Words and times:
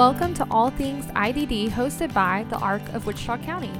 Welcome 0.00 0.32
to 0.36 0.46
All 0.50 0.70
Things 0.70 1.04
IDD, 1.08 1.68
hosted 1.68 2.14
by 2.14 2.46
the 2.48 2.56
ARC 2.56 2.80
of 2.94 3.04
Wichita 3.04 3.36
County. 3.44 3.70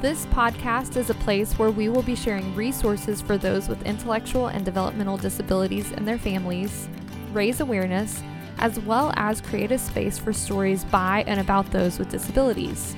This 0.00 0.24
podcast 0.26 0.96
is 0.96 1.10
a 1.10 1.14
place 1.14 1.58
where 1.58 1.72
we 1.72 1.88
will 1.88 2.04
be 2.04 2.14
sharing 2.14 2.54
resources 2.54 3.20
for 3.20 3.36
those 3.36 3.68
with 3.68 3.82
intellectual 3.82 4.46
and 4.46 4.64
developmental 4.64 5.16
disabilities 5.16 5.90
and 5.90 6.06
their 6.06 6.16
families, 6.16 6.88
raise 7.32 7.58
awareness, 7.58 8.22
as 8.58 8.78
well 8.78 9.12
as 9.16 9.40
create 9.40 9.72
a 9.72 9.78
space 9.78 10.16
for 10.16 10.32
stories 10.32 10.84
by 10.84 11.24
and 11.26 11.40
about 11.40 11.68
those 11.72 11.98
with 11.98 12.08
disabilities. 12.08 12.94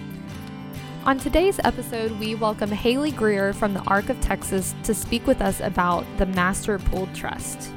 On 1.06 1.18
today's 1.18 1.60
episode, 1.64 2.12
we 2.20 2.34
welcome 2.34 2.70
Haley 2.70 3.12
Greer 3.12 3.54
from 3.54 3.72
the 3.72 3.82
ARC 3.84 4.10
of 4.10 4.20
Texas 4.20 4.74
to 4.82 4.92
speak 4.92 5.26
with 5.26 5.40
us 5.40 5.60
about 5.60 6.04
the 6.18 6.26
Master 6.26 6.78
Pool 6.78 7.08
Trust. 7.14 7.70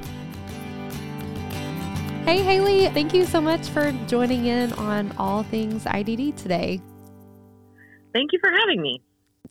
Hey, 2.26 2.42
Haley, 2.42 2.88
thank 2.88 3.14
you 3.14 3.26
so 3.26 3.42
much 3.42 3.68
for 3.68 3.92
joining 4.08 4.46
in 4.46 4.72
on 4.74 5.12
All 5.18 5.44
Things 5.44 5.84
IDD 5.84 6.38
today. 6.38 6.80
Thank 8.14 8.32
you 8.32 8.40
for 8.42 8.50
having 8.50 8.82
me. 8.82 9.02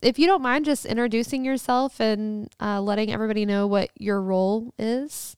If 0.01 0.19
you 0.19 0.27
don't 0.27 0.41
mind 0.41 0.65
just 0.65 0.87
introducing 0.87 1.45
yourself 1.45 2.01
and 2.01 2.49
uh, 2.63 2.81
letting 2.81 3.13
everybody 3.13 3.45
know 3.45 3.67
what 3.67 3.91
your 3.99 4.23
role 4.23 4.73
is. 4.79 5.37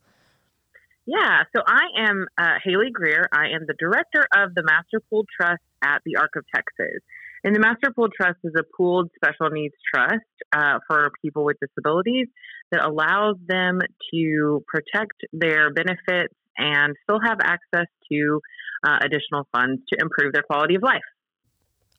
Yeah, 1.06 1.42
so 1.54 1.60
I 1.66 2.06
am 2.06 2.24
uh, 2.38 2.54
Haley 2.62 2.90
Greer. 2.92 3.26
I 3.32 3.46
am 3.46 3.66
the 3.66 3.74
director 3.80 4.24
of 4.32 4.54
the 4.54 4.62
Master 4.62 5.00
Pool 5.10 5.24
Trust 5.36 5.62
at 5.82 6.02
the 6.06 6.16
ARC 6.16 6.36
of 6.36 6.44
Texas. 6.54 7.02
And 7.42 7.52
the 7.52 7.60
Master 7.60 7.90
Pool 7.92 8.10
Trust 8.16 8.38
is 8.44 8.52
a 8.56 8.62
pooled 8.76 9.10
special 9.16 9.50
needs 9.50 9.74
trust 9.92 10.22
uh, 10.52 10.78
for 10.86 11.10
people 11.20 11.44
with 11.44 11.56
disabilities 11.60 12.28
that 12.70 12.84
allows 12.84 13.36
them 13.44 13.80
to 14.12 14.64
protect 14.68 15.24
their 15.32 15.72
benefits 15.72 16.32
and 16.58 16.94
still 17.02 17.20
have 17.24 17.38
access 17.42 17.86
to 18.10 18.40
uh, 18.86 18.98
additional 19.02 19.46
funds 19.52 19.82
to 19.92 20.00
improve 20.00 20.32
their 20.32 20.42
quality 20.42 20.74
of 20.74 20.82
life. 20.82 21.02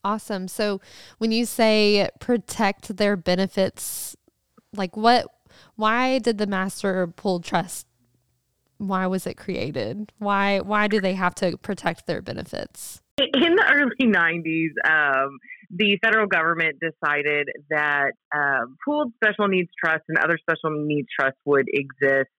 Awesome. 0.03 0.47
So 0.47 0.81
when 1.17 1.31
you 1.31 1.45
say 1.45 2.09
protect 2.19 2.97
their 2.97 3.17
benefits, 3.17 4.15
like 4.73 4.95
what, 4.95 5.25
why 5.75 6.19
did 6.19 6.37
the 6.37 6.45
Master 6.45 7.07
Pooled 7.07 7.43
Trust, 7.43 7.87
why 8.77 9.07
was 9.07 9.25
it 9.25 9.35
created? 9.35 10.11
Why, 10.19 10.59
why 10.59 10.87
do 10.87 11.01
they 11.01 11.13
have 11.15 11.33
to 11.35 11.57
protect 11.57 12.05
their 12.05 12.21
benefits? 12.21 13.01
In 13.17 13.55
the 13.55 13.65
early 13.71 14.13
90s, 14.13 14.73
um, 14.85 15.39
the 15.71 15.97
federal 16.03 16.27
government 16.27 16.77
decided 16.79 17.47
that 17.69 18.11
uh, 18.33 18.65
pooled 18.83 19.13
special 19.15 19.47
needs 19.47 19.69
trusts 19.83 20.05
and 20.07 20.17
other 20.19 20.37
special 20.37 20.85
needs 20.85 21.07
trusts 21.17 21.39
would 21.45 21.67
exist 21.67 22.29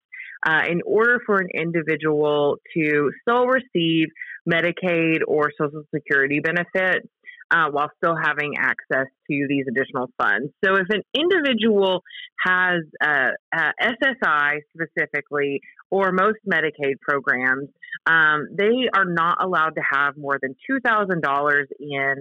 uh, 0.44 0.62
in 0.68 0.80
order 0.84 1.18
for 1.24 1.38
an 1.38 1.48
individual 1.54 2.56
to 2.74 3.10
still 3.22 3.46
receive 3.46 4.08
Medicaid 4.48 5.20
or 5.26 5.50
Social 5.58 5.82
Security 5.94 6.40
benefits 6.40 7.08
uh, 7.50 7.66
while 7.70 7.90
still 7.96 8.16
having 8.16 8.54
access 8.58 9.06
to 9.30 9.46
these 9.48 9.64
additional 9.68 10.10
funds. 10.18 10.52
So, 10.64 10.74
if 10.74 10.86
an 10.90 11.02
individual 11.14 12.02
has 12.44 12.80
uh, 13.00 13.30
uh, 13.56 13.70
SSI 13.80 14.58
specifically 14.74 15.60
or 15.90 16.12
most 16.12 16.38
Medicaid 16.50 17.00
programs, 17.00 17.68
um, 18.06 18.48
they 18.52 18.88
are 18.94 19.04
not 19.04 19.38
allowed 19.42 19.76
to 19.76 19.82
have 19.92 20.16
more 20.16 20.38
than 20.40 20.56
$2,000 20.68 21.64
in 21.78 22.14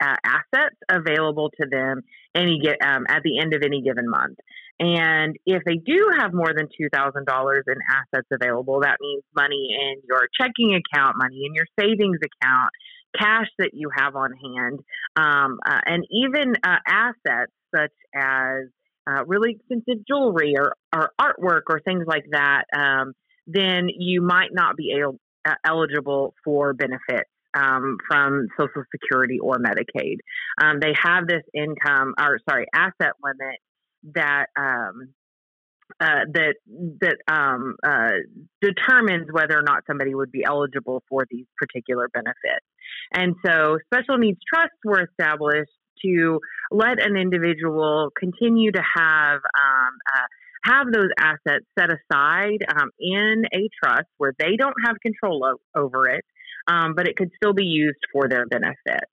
uh, 0.00 0.16
assets 0.24 0.76
available 0.90 1.50
to 1.60 1.66
them 1.70 2.02
any 2.34 2.60
um, 2.84 3.04
at 3.08 3.22
the 3.22 3.38
end 3.38 3.54
of 3.54 3.62
any 3.62 3.82
given 3.82 4.08
month. 4.08 4.38
And 4.78 5.36
if 5.44 5.62
they 5.66 5.76
do 5.76 6.10
have 6.18 6.32
more 6.32 6.54
than 6.56 6.66
$2,000 6.66 7.62
in 7.66 7.74
assets 7.92 8.28
available, 8.32 8.80
that 8.80 8.96
means 8.98 9.22
money 9.36 9.76
in 9.78 10.00
your 10.08 10.26
checking 10.40 10.74
account, 10.74 11.16
money 11.18 11.42
in 11.44 11.54
your 11.54 11.66
savings 11.78 12.18
account, 12.18 12.70
cash 13.18 13.48
that 13.58 13.70
you 13.74 13.90
have 13.94 14.16
on 14.16 14.30
hand, 14.32 14.80
um, 15.16 15.58
uh, 15.66 15.80
and 15.84 16.06
even 16.10 16.54
uh, 16.64 16.76
assets 16.86 17.52
such 17.74 17.92
as 18.14 18.68
uh, 19.06 19.24
really 19.26 19.52
expensive 19.52 20.04
jewelry 20.06 20.54
or, 20.56 20.74
or, 20.94 21.10
artwork 21.20 21.62
or 21.68 21.80
things 21.80 22.04
like 22.06 22.24
that, 22.30 22.64
um, 22.74 23.12
then 23.46 23.88
you 23.94 24.22
might 24.22 24.50
not 24.52 24.76
be 24.76 24.94
el- 24.98 25.20
uh, 25.46 25.54
eligible 25.66 26.34
for 26.44 26.72
benefits 26.72 27.28
um, 27.54 27.96
from 28.08 28.48
Social 28.58 28.84
Security 28.90 29.38
or 29.40 29.58
Medicaid. 29.58 30.18
Um, 30.62 30.80
they 30.80 30.92
have 31.02 31.26
this 31.26 31.42
income, 31.54 32.14
or 32.18 32.38
sorry, 32.48 32.66
asset 32.74 33.12
limit 33.22 33.58
that 34.14 34.46
um, 34.56 35.14
uh, 36.00 36.24
that 36.32 36.54
that 37.00 37.16
um, 37.28 37.76
uh, 37.84 38.10
determines 38.60 39.26
whether 39.32 39.58
or 39.58 39.62
not 39.62 39.82
somebody 39.86 40.14
would 40.14 40.30
be 40.30 40.44
eligible 40.44 41.02
for 41.08 41.26
these 41.30 41.46
particular 41.58 42.08
benefits. 42.12 42.64
And 43.12 43.34
so, 43.44 43.78
special 43.92 44.18
needs 44.18 44.38
trusts 44.52 44.78
were 44.84 45.04
established 45.04 45.70
to 46.04 46.40
let 46.70 47.04
an 47.04 47.16
individual 47.16 48.10
continue 48.18 48.72
to 48.72 48.82
have 48.96 49.36
um, 49.36 49.92
uh, 50.14 50.26
have 50.64 50.86
those 50.92 51.08
assets 51.18 51.64
set 51.78 51.88
aside 51.90 52.64
um, 52.68 52.90
in 52.98 53.44
a 53.52 53.68
trust 53.82 54.08
where 54.18 54.34
they 54.38 54.56
don't 54.56 54.76
have 54.84 54.96
control 55.00 55.44
o- 55.44 55.80
over 55.80 56.06
it, 56.08 56.24
um, 56.66 56.94
but 56.94 57.06
it 57.08 57.16
could 57.16 57.30
still 57.36 57.52
be 57.52 57.64
used 57.64 58.00
for 58.12 58.28
their 58.28 58.46
benefit. 58.46 59.04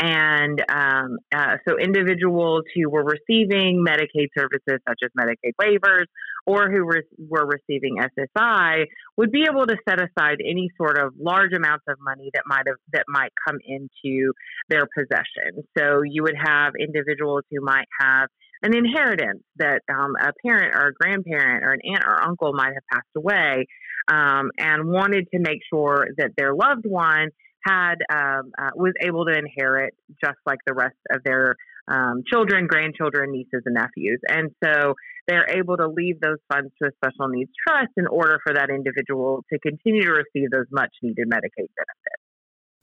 And 0.00 0.60
um, 0.68 1.18
uh, 1.34 1.56
so 1.66 1.78
individuals 1.78 2.64
who 2.74 2.90
were 2.90 3.04
receiving 3.04 3.84
Medicaid 3.86 4.28
services 4.36 4.80
such 4.88 5.00
as 5.04 5.10
Medicaid 5.18 5.52
waivers 5.60 6.06
or 6.46 6.70
who 6.70 6.84
re- 6.84 7.02
were 7.16 7.46
receiving 7.46 7.98
SSI 7.98 8.86
would 9.16 9.30
be 9.30 9.44
able 9.48 9.66
to 9.66 9.76
set 9.88 10.00
aside 10.00 10.38
any 10.40 10.68
sort 10.76 10.98
of 10.98 11.14
large 11.18 11.52
amounts 11.52 11.84
of 11.88 11.96
money 12.00 12.30
that 12.34 12.42
might 12.46 12.66
have 12.66 12.76
that 12.92 13.04
might 13.08 13.32
come 13.46 13.58
into 13.64 14.32
their 14.68 14.86
possession. 14.98 15.62
So 15.78 16.02
you 16.02 16.24
would 16.24 16.36
have 16.42 16.72
individuals 16.78 17.44
who 17.50 17.60
might 17.62 17.86
have 18.00 18.28
an 18.62 18.74
inheritance 18.74 19.42
that 19.56 19.82
um, 19.88 20.14
a 20.20 20.32
parent 20.44 20.74
or 20.74 20.88
a 20.88 20.92
grandparent 20.92 21.64
or 21.64 21.72
an 21.72 21.80
aunt 21.84 22.04
or 22.04 22.22
uncle 22.22 22.52
might 22.52 22.72
have 22.74 22.82
passed 22.92 23.08
away 23.16 23.66
um, 24.08 24.50
and 24.58 24.88
wanted 24.88 25.28
to 25.32 25.38
make 25.38 25.60
sure 25.70 26.08
that 26.18 26.30
their 26.36 26.54
loved 26.54 26.84
one 26.84 27.28
had 27.64 27.96
um, 28.12 28.52
uh, 28.58 28.70
was 28.74 28.92
able 29.00 29.24
to 29.24 29.32
inherit 29.32 29.94
just 30.22 30.36
like 30.44 30.58
the 30.66 30.74
rest 30.74 30.96
of 31.10 31.22
their 31.24 31.56
um, 31.88 32.22
children, 32.30 32.66
grandchildren, 32.66 33.32
nieces, 33.32 33.62
and 33.64 33.74
nephews, 33.74 34.20
and 34.28 34.50
so 34.62 34.94
they're 35.26 35.48
able 35.48 35.76
to 35.76 35.88
leave 35.88 36.20
those 36.20 36.38
funds 36.52 36.70
to 36.82 36.88
a 36.88 36.92
special 36.96 37.28
needs 37.28 37.50
trust 37.66 37.92
in 37.96 38.06
order 38.06 38.38
for 38.44 38.54
that 38.54 38.68
individual 38.70 39.44
to 39.50 39.58
continue 39.58 40.02
to 40.02 40.12
receive 40.12 40.50
those 40.50 40.66
much 40.70 40.90
needed 41.02 41.28
Medicaid 41.28 41.68
benefits. 41.76 42.24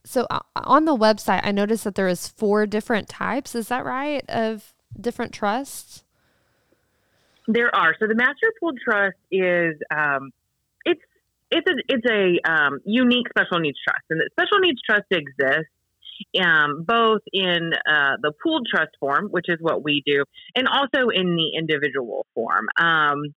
So 0.03 0.25
uh, 0.29 0.39
on 0.55 0.85
the 0.85 0.95
website, 0.95 1.41
I 1.43 1.51
noticed 1.51 1.83
that 1.83 1.95
there 1.95 2.07
is 2.07 2.27
four 2.27 2.65
different 2.65 3.07
types. 3.07 3.53
Is 3.53 3.67
that 3.67 3.85
right? 3.85 4.23
Of 4.27 4.73
different 4.99 5.33
trusts. 5.33 6.03
There 7.47 7.73
are. 7.75 7.95
So 7.99 8.07
the 8.07 8.15
Master 8.15 8.51
Pooled 8.59 8.79
Trust 8.83 9.17
is 9.31 9.75
um, 9.95 10.31
it's 11.51 11.67
a 11.69 11.75
it's 11.87 12.05
a 12.09 12.51
um, 12.51 12.79
unique 12.85 13.27
special 13.29 13.59
needs 13.59 13.77
trust, 13.87 14.03
and 14.09 14.19
the 14.19 14.29
special 14.31 14.59
needs 14.59 14.79
trust 14.87 15.05
exists 15.11 15.71
um, 16.41 16.83
both 16.83 17.21
in 17.33 17.71
uh, 17.89 18.17
the 18.21 18.31
pooled 18.43 18.67
trust 18.73 18.91
form, 18.99 19.27
which 19.29 19.45
is 19.47 19.57
what 19.59 19.83
we 19.83 20.03
do, 20.05 20.23
and 20.55 20.67
also 20.67 21.09
in 21.09 21.35
the 21.35 21.57
individual 21.57 22.25
form. 22.33 22.67
Um, 22.77 23.33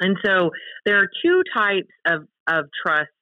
and 0.00 0.16
so 0.24 0.50
there 0.84 0.98
are 0.98 1.08
two 1.22 1.42
types 1.54 1.92
of 2.06 2.26
of 2.46 2.66
trusts 2.84 3.12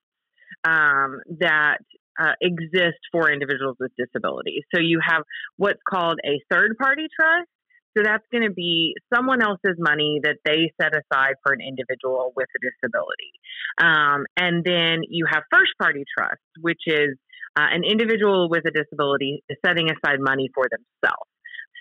um, 0.64 1.20
that 1.40 1.78
uh, 2.18 2.32
exist 2.40 2.98
for 3.12 3.30
individuals 3.30 3.76
with 3.78 3.92
disabilities. 3.96 4.62
So 4.74 4.80
you 4.80 5.00
have 5.06 5.22
what's 5.56 5.80
called 5.88 6.18
a 6.24 6.40
third 6.50 6.76
party 6.78 7.06
trust, 7.14 7.48
so 7.96 8.02
that's 8.04 8.24
going 8.30 8.44
to 8.44 8.52
be 8.52 8.94
someone 9.12 9.42
else's 9.42 9.76
money 9.78 10.20
that 10.22 10.36
they 10.44 10.72
set 10.80 10.92
aside 10.92 11.34
for 11.42 11.52
an 11.52 11.60
individual 11.60 12.32
with 12.36 12.46
a 12.54 12.60
disability. 12.60 13.32
Um, 13.80 14.26
and 14.36 14.64
then 14.64 15.02
you 15.08 15.26
have 15.30 15.42
first 15.52 15.72
party 15.80 16.04
trust, 16.16 16.42
which 16.60 16.82
is 16.86 17.16
uh, 17.56 17.66
an 17.70 17.82
individual 17.84 18.48
with 18.48 18.64
a 18.66 18.70
disability 18.70 19.42
setting 19.64 19.88
aside 19.90 20.20
money 20.20 20.48
for 20.54 20.64
themselves. 20.70 21.30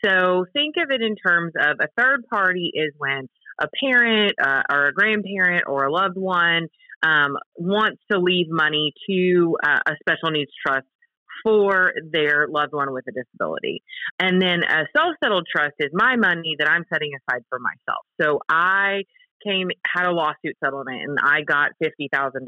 So 0.04 0.46
think 0.54 0.76
of 0.78 0.92
it 0.92 1.02
in 1.02 1.16
terms 1.16 1.54
of 1.60 1.78
a 1.82 1.88
third 2.00 2.24
party 2.32 2.72
is 2.74 2.94
when 2.98 3.28
a 3.60 3.68
parent 3.84 4.34
uh, 4.42 4.62
or 4.72 4.88
a 4.88 4.94
grandparent 4.94 5.64
or 5.68 5.86
a 5.86 5.92
loved 5.92 6.18
one 6.18 6.68
um, 7.04 7.38
wants 7.56 8.02
to 8.12 8.20
leave 8.20 8.48
money 8.50 8.94
to 9.10 9.58
uh, 9.64 9.80
a 9.88 9.94
special 10.02 10.32
needs 10.32 10.52
trust 10.66 10.86
for 11.44 11.94
their 12.12 12.48
loved 12.48 12.74
one 12.74 12.94
with 12.94 13.06
a 13.08 13.12
disability. 13.12 13.84
And 14.20 14.42
then 14.42 14.64
a 14.64 14.86
self 14.96 15.16
settled 15.24 15.48
trust 15.54 15.76
is 15.80 15.90
my 15.94 16.16
money 16.16 16.56
that 16.60 16.70
I'm 16.70 16.86
setting 16.92 17.12
aside 17.14 17.44
for 17.50 17.60
myself. 17.60 18.06
So 18.22 18.40
I 18.50 19.04
came, 19.46 19.70
had 19.86 20.08
a 20.08 20.12
lawsuit 20.12 20.58
settlement 20.64 21.02
and 21.04 21.18
I 21.22 21.42
got 21.42 21.72
$50,000. 21.84 22.42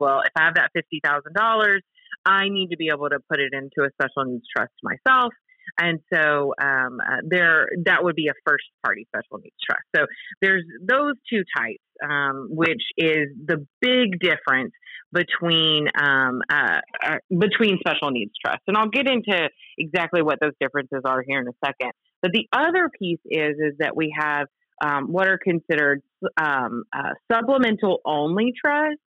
Well, 0.00 0.20
if 0.20 0.32
I 0.36 0.44
have 0.44 0.54
that 0.54 0.70
$50,000, 0.76 1.78
I 2.26 2.48
need 2.48 2.68
to 2.68 2.76
be 2.76 2.88
able 2.92 3.08
to 3.08 3.18
put 3.30 3.40
it 3.40 3.52
into 3.52 3.86
a 3.86 3.90
special 3.92 4.24
needs 4.30 4.44
trust 4.54 4.72
myself. 4.82 5.32
And 5.78 6.00
so 6.12 6.54
um, 6.60 6.98
uh, 7.00 7.20
there, 7.26 7.68
that 7.86 8.04
would 8.04 8.14
be 8.14 8.28
a 8.28 8.34
first 8.46 8.64
party 8.84 9.06
special 9.08 9.38
needs 9.38 9.56
trust. 9.64 9.84
So 9.96 10.06
there's 10.40 10.64
those 10.80 11.14
two 11.28 11.42
types, 11.56 11.82
um, 12.02 12.48
which 12.50 12.82
is 12.96 13.28
the 13.44 13.66
big 13.80 14.20
difference 14.20 14.72
between 15.14 15.88
um, 15.98 16.42
uh, 16.52 16.80
uh, 17.06 17.16
between 17.30 17.78
special 17.78 18.10
needs 18.10 18.32
trusts, 18.44 18.64
and 18.66 18.76
I'll 18.76 18.88
get 18.88 19.06
into 19.06 19.48
exactly 19.78 20.22
what 20.22 20.38
those 20.40 20.52
differences 20.60 21.02
are 21.04 21.22
here 21.26 21.40
in 21.40 21.48
a 21.48 21.52
second. 21.64 21.92
But 22.20 22.32
the 22.32 22.46
other 22.52 22.90
piece 22.98 23.20
is 23.24 23.56
is 23.58 23.74
that 23.78 23.96
we 23.96 24.14
have 24.18 24.48
um, 24.84 25.12
what 25.12 25.28
are 25.28 25.38
considered 25.38 26.02
um, 26.36 26.84
uh, 26.92 27.10
supplemental 27.30 28.00
only 28.04 28.52
trusts 28.60 29.00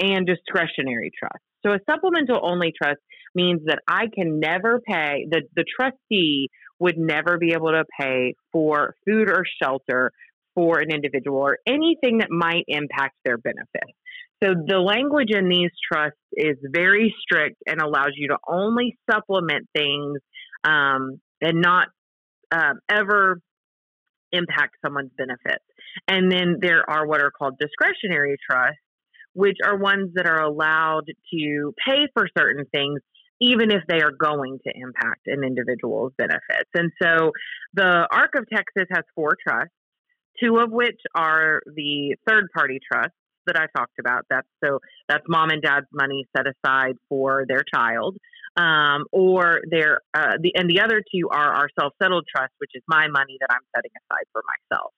and 0.00 0.26
discretionary 0.26 1.10
trusts. 1.16 1.44
So 1.64 1.72
a 1.72 1.78
supplemental 1.88 2.40
only 2.42 2.72
trust 2.76 3.00
means 3.34 3.60
that 3.66 3.80
I 3.86 4.06
can 4.12 4.40
never 4.40 4.80
pay 4.80 5.26
the 5.30 5.42
the 5.54 5.64
trustee 5.78 6.48
would 6.78 6.98
never 6.98 7.38
be 7.38 7.52
able 7.52 7.70
to 7.70 7.84
pay 8.00 8.34
for 8.50 8.96
food 9.06 9.28
or 9.28 9.44
shelter 9.62 10.10
for 10.54 10.80
an 10.80 10.90
individual 10.90 11.38
or 11.38 11.58
anything 11.66 12.18
that 12.18 12.30
might 12.30 12.64
impact 12.68 13.14
their 13.24 13.38
benefits. 13.38 13.92
So 14.42 14.54
the 14.54 14.78
language 14.78 15.28
in 15.30 15.48
these 15.48 15.70
trusts 15.90 16.18
is 16.32 16.56
very 16.72 17.14
strict 17.20 17.56
and 17.66 17.80
allows 17.80 18.12
you 18.16 18.28
to 18.28 18.38
only 18.48 18.96
supplement 19.08 19.68
things 19.74 20.18
um, 20.64 21.20
and 21.40 21.60
not 21.60 21.88
um, 22.50 22.80
ever 22.88 23.40
impact 24.32 24.76
someone's 24.84 25.12
benefits. 25.16 25.64
And 26.08 26.32
then 26.32 26.56
there 26.60 26.88
are 26.88 27.06
what 27.06 27.20
are 27.20 27.30
called 27.30 27.58
discretionary 27.60 28.36
trusts, 28.50 28.80
which 29.34 29.58
are 29.64 29.76
ones 29.76 30.10
that 30.14 30.26
are 30.26 30.42
allowed 30.42 31.04
to 31.06 31.74
pay 31.86 32.08
for 32.14 32.26
certain 32.36 32.64
things 32.72 33.00
even 33.40 33.72
if 33.72 33.82
they 33.88 34.00
are 34.00 34.12
going 34.12 34.58
to 34.64 34.72
impact 34.72 35.26
an 35.26 35.42
individual's 35.42 36.12
benefits. 36.16 36.70
And 36.74 36.92
so 37.02 37.32
the 37.74 38.06
ARC 38.12 38.36
of 38.36 38.48
Texas 38.48 38.86
has 38.94 39.02
four 39.16 39.36
trusts, 39.46 39.74
two 40.40 40.58
of 40.58 40.70
which 40.70 41.00
are 41.16 41.60
the 41.66 42.14
third 42.24 42.46
party 42.54 42.78
trusts 42.90 43.16
that 43.46 43.56
I 43.56 43.66
talked 43.76 43.98
about. 43.98 44.24
That's 44.30 44.46
so 44.64 44.80
that's 45.08 45.24
mom 45.28 45.50
and 45.50 45.62
dad's 45.62 45.86
money 45.92 46.26
set 46.36 46.46
aside 46.46 46.96
for 47.08 47.44
their 47.48 47.64
child. 47.74 48.16
Um, 48.54 49.04
or 49.12 49.62
their 49.70 50.00
uh, 50.12 50.36
the 50.38 50.52
and 50.54 50.68
the 50.68 50.80
other 50.80 51.00
two 51.00 51.30
are 51.30 51.54
our 51.54 51.68
self 51.78 51.94
settled 52.02 52.26
trust, 52.34 52.52
which 52.58 52.72
is 52.74 52.82
my 52.86 53.08
money 53.08 53.38
that 53.40 53.48
I'm 53.50 53.64
setting 53.74 53.92
aside 53.96 54.26
for 54.32 54.42
myself. 54.44 54.92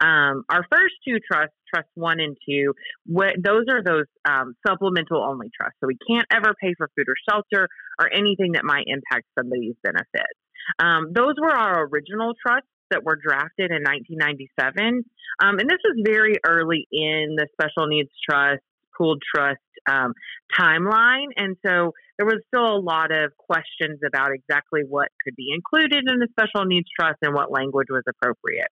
Um, 0.00 0.44
our 0.48 0.64
first 0.72 0.94
two 1.06 1.18
trusts, 1.30 1.54
trust 1.72 1.88
one 1.94 2.20
and 2.20 2.36
two, 2.48 2.72
wh- 3.06 3.36
those 3.38 3.64
are 3.68 3.82
those 3.84 4.06
um, 4.24 4.54
supplemental 4.66 5.22
only 5.22 5.50
trusts. 5.54 5.76
So 5.80 5.86
we 5.86 5.98
can't 6.08 6.26
ever 6.32 6.54
pay 6.60 6.74
for 6.78 6.88
food 6.96 7.06
or 7.08 7.16
shelter 7.28 7.68
or 7.98 8.10
anything 8.12 8.52
that 8.52 8.64
might 8.64 8.84
impact 8.86 9.26
somebody's 9.38 9.74
benefits. 9.82 10.38
Um, 10.78 11.12
those 11.12 11.34
were 11.38 11.50
our 11.50 11.84
original 11.86 12.32
trusts 12.40 12.68
that 12.90 13.04
were 13.04 13.16
drafted 13.16 13.70
in 13.70 13.82
1997. 13.82 15.04
Um, 15.42 15.58
and 15.58 15.68
this 15.68 15.78
was 15.84 16.02
very 16.04 16.36
early 16.44 16.86
in 16.92 17.36
the 17.36 17.46
special 17.52 17.86
needs 17.86 18.10
trust, 18.28 18.62
pooled 18.96 19.22
trust 19.34 19.60
um, 19.88 20.12
timeline. 20.58 21.28
And 21.36 21.56
so 21.64 21.92
there 22.18 22.26
was 22.26 22.40
still 22.48 22.66
a 22.66 22.80
lot 22.80 23.12
of 23.12 23.32
questions 23.36 24.00
about 24.06 24.30
exactly 24.32 24.82
what 24.86 25.08
could 25.24 25.34
be 25.36 25.48
included 25.54 26.04
in 26.06 26.18
the 26.18 26.28
special 26.32 26.66
needs 26.66 26.88
trust 26.98 27.18
and 27.22 27.34
what 27.34 27.50
language 27.50 27.88
was 27.88 28.02
appropriate. 28.08 28.68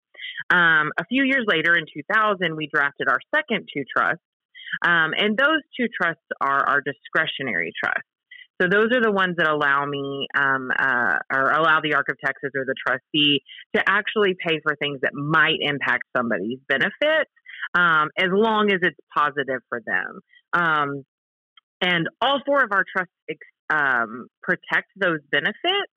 Um, 0.50 0.92
a 0.98 1.04
few 1.08 1.24
years 1.24 1.44
later, 1.46 1.74
in 1.74 1.84
2000, 1.86 2.56
we 2.56 2.68
drafted 2.72 3.08
our 3.08 3.20
second 3.34 3.68
two 3.72 3.84
trusts. 3.88 4.22
Um, 4.82 5.12
and 5.16 5.36
those 5.36 5.64
two 5.78 5.88
trusts 5.88 6.28
are 6.40 6.68
our 6.68 6.82
discretionary 6.82 7.72
trusts. 7.82 8.08
So 8.60 8.68
those 8.68 8.88
are 8.92 9.00
the 9.00 9.12
ones 9.12 9.36
that 9.38 9.48
allow 9.48 9.86
me 9.86 10.26
um, 10.36 10.70
uh, 10.76 11.18
or 11.32 11.50
allow 11.50 11.80
the 11.80 11.94
ARC 11.94 12.08
of 12.08 12.16
Texas 12.24 12.50
or 12.56 12.64
the 12.64 12.74
trustee 12.86 13.40
to 13.76 13.82
actually 13.86 14.34
pay 14.34 14.60
for 14.62 14.74
things 14.76 15.00
that 15.02 15.14
might 15.14 15.58
impact 15.60 16.04
somebody's 16.16 16.58
benefits 16.68 17.30
um, 17.74 18.08
as 18.18 18.28
long 18.32 18.70
as 18.72 18.80
it's 18.82 18.98
positive 19.16 19.60
for 19.68 19.80
them. 19.86 20.20
Um, 20.52 21.04
and 21.80 22.08
all 22.20 22.40
four 22.44 22.64
of 22.64 22.72
our 22.72 22.84
trusts 22.90 23.12
um, 23.70 24.26
protect 24.42 24.88
those 24.96 25.20
benefits, 25.30 25.92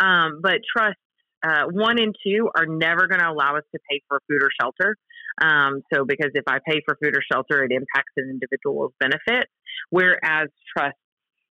um, 0.00 0.40
but 0.42 0.56
trusts 0.76 0.98
uh, 1.44 1.64
one 1.70 1.98
and 1.98 2.14
two 2.24 2.48
are 2.54 2.66
never 2.66 3.08
going 3.08 3.20
to 3.20 3.28
allow 3.28 3.56
us 3.56 3.64
to 3.74 3.80
pay 3.90 4.00
for 4.08 4.20
food 4.28 4.42
or 4.42 4.50
shelter. 4.60 4.96
Um, 5.40 5.82
so, 5.92 6.04
because 6.04 6.30
if 6.34 6.44
I 6.46 6.58
pay 6.66 6.82
for 6.86 6.96
food 7.02 7.16
or 7.16 7.22
shelter, 7.32 7.64
it 7.64 7.72
impacts 7.72 8.12
an 8.16 8.28
individual's 8.30 8.92
benefits. 9.00 9.50
Whereas 9.90 10.48
trust 10.76 10.96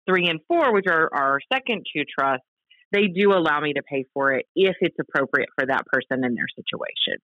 three 0.08 0.28
and 0.28 0.40
four, 0.48 0.72
which 0.72 0.86
are 0.88 1.08
our 1.12 1.40
second 1.52 1.84
two 1.94 2.04
trusts, 2.18 2.46
they 2.92 3.06
do 3.06 3.32
allow 3.32 3.60
me 3.60 3.74
to 3.74 3.82
pay 3.82 4.04
for 4.14 4.32
it 4.32 4.46
if 4.56 4.76
it's 4.80 4.96
appropriate 4.98 5.50
for 5.54 5.66
that 5.66 5.84
person 5.86 6.24
in 6.24 6.34
their 6.34 6.46
situation. 6.56 7.20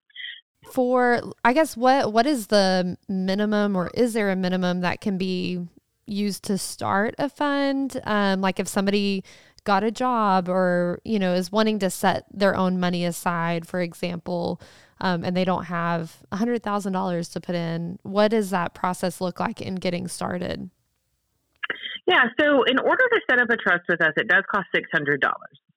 For 0.71 1.21
I 1.43 1.53
guess 1.53 1.75
what 1.77 2.11
what 2.13 2.25
is 2.25 2.47
the 2.47 2.97
minimum 3.07 3.75
or 3.75 3.89
is 3.93 4.13
there 4.13 4.31
a 4.31 4.35
minimum 4.35 4.81
that 4.81 5.01
can 5.01 5.17
be 5.17 5.67
used 6.07 6.43
to 6.45 6.57
start 6.57 7.15
a 7.17 7.29
fund? 7.29 7.99
Um, 8.03 8.41
like 8.41 8.59
if 8.59 8.67
somebody 8.67 9.23
got 9.63 9.83
a 9.83 9.91
job 9.91 10.47
or 10.47 10.99
you 11.03 11.17
know 11.19 11.33
is 11.33 11.51
wanting 11.51 11.79
to 11.79 11.89
set 11.89 12.25
their 12.31 12.55
own 12.55 12.79
money 12.79 13.05
aside, 13.05 13.67
for 13.67 13.79
example, 13.81 14.59
um, 15.01 15.23
and 15.23 15.35
they 15.35 15.45
don't 15.45 15.65
have 15.65 16.17
a 16.31 16.37
hundred 16.37 16.63
thousand 16.63 16.93
dollars 16.93 17.29
to 17.29 17.41
put 17.41 17.55
in, 17.55 17.99
what 18.03 18.29
does 18.29 18.49
that 18.49 18.73
process 18.73 19.21
look 19.21 19.39
like 19.39 19.61
in 19.61 19.75
getting 19.75 20.07
started? 20.07 20.69
Yeah, 22.07 22.25
so 22.39 22.63
in 22.63 22.77
order 22.79 23.03
to 23.11 23.19
set 23.29 23.41
up 23.41 23.49
a 23.49 23.57
trust 23.57 23.83
with 23.89 24.01
us, 24.01 24.13
it 24.17 24.27
does 24.27 24.43
cost 24.51 24.67
$600. 24.75 25.17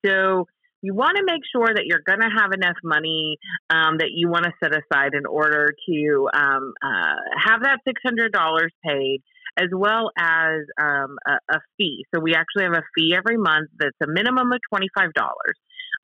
So 0.04 0.46
you 0.82 0.94
want 0.94 1.16
to 1.16 1.24
make 1.24 1.42
sure 1.50 1.66
that 1.66 1.84
you're 1.86 2.02
going 2.06 2.20
to 2.20 2.28
have 2.28 2.52
enough 2.52 2.76
money 2.84 3.38
um, 3.70 3.98
that 3.98 4.10
you 4.14 4.28
want 4.28 4.44
to 4.44 4.52
set 4.62 4.72
aside 4.72 5.14
in 5.14 5.26
order 5.26 5.74
to 5.88 6.28
um, 6.34 6.74
uh, 6.82 7.16
have 7.46 7.62
that 7.62 7.78
$600 7.88 8.68
paid 8.84 9.22
as 9.58 9.68
well 9.72 10.10
as 10.16 10.60
um, 10.80 11.16
a, 11.26 11.56
a, 11.56 11.60
fee. 11.76 12.04
So 12.14 12.20
we 12.20 12.34
actually 12.34 12.64
have 12.64 12.74
a 12.74 12.84
fee 12.94 13.14
every 13.16 13.36
month 13.36 13.70
that's 13.76 13.96
a 14.02 14.06
minimum 14.06 14.52
of 14.52 14.60
$25. 14.72 15.10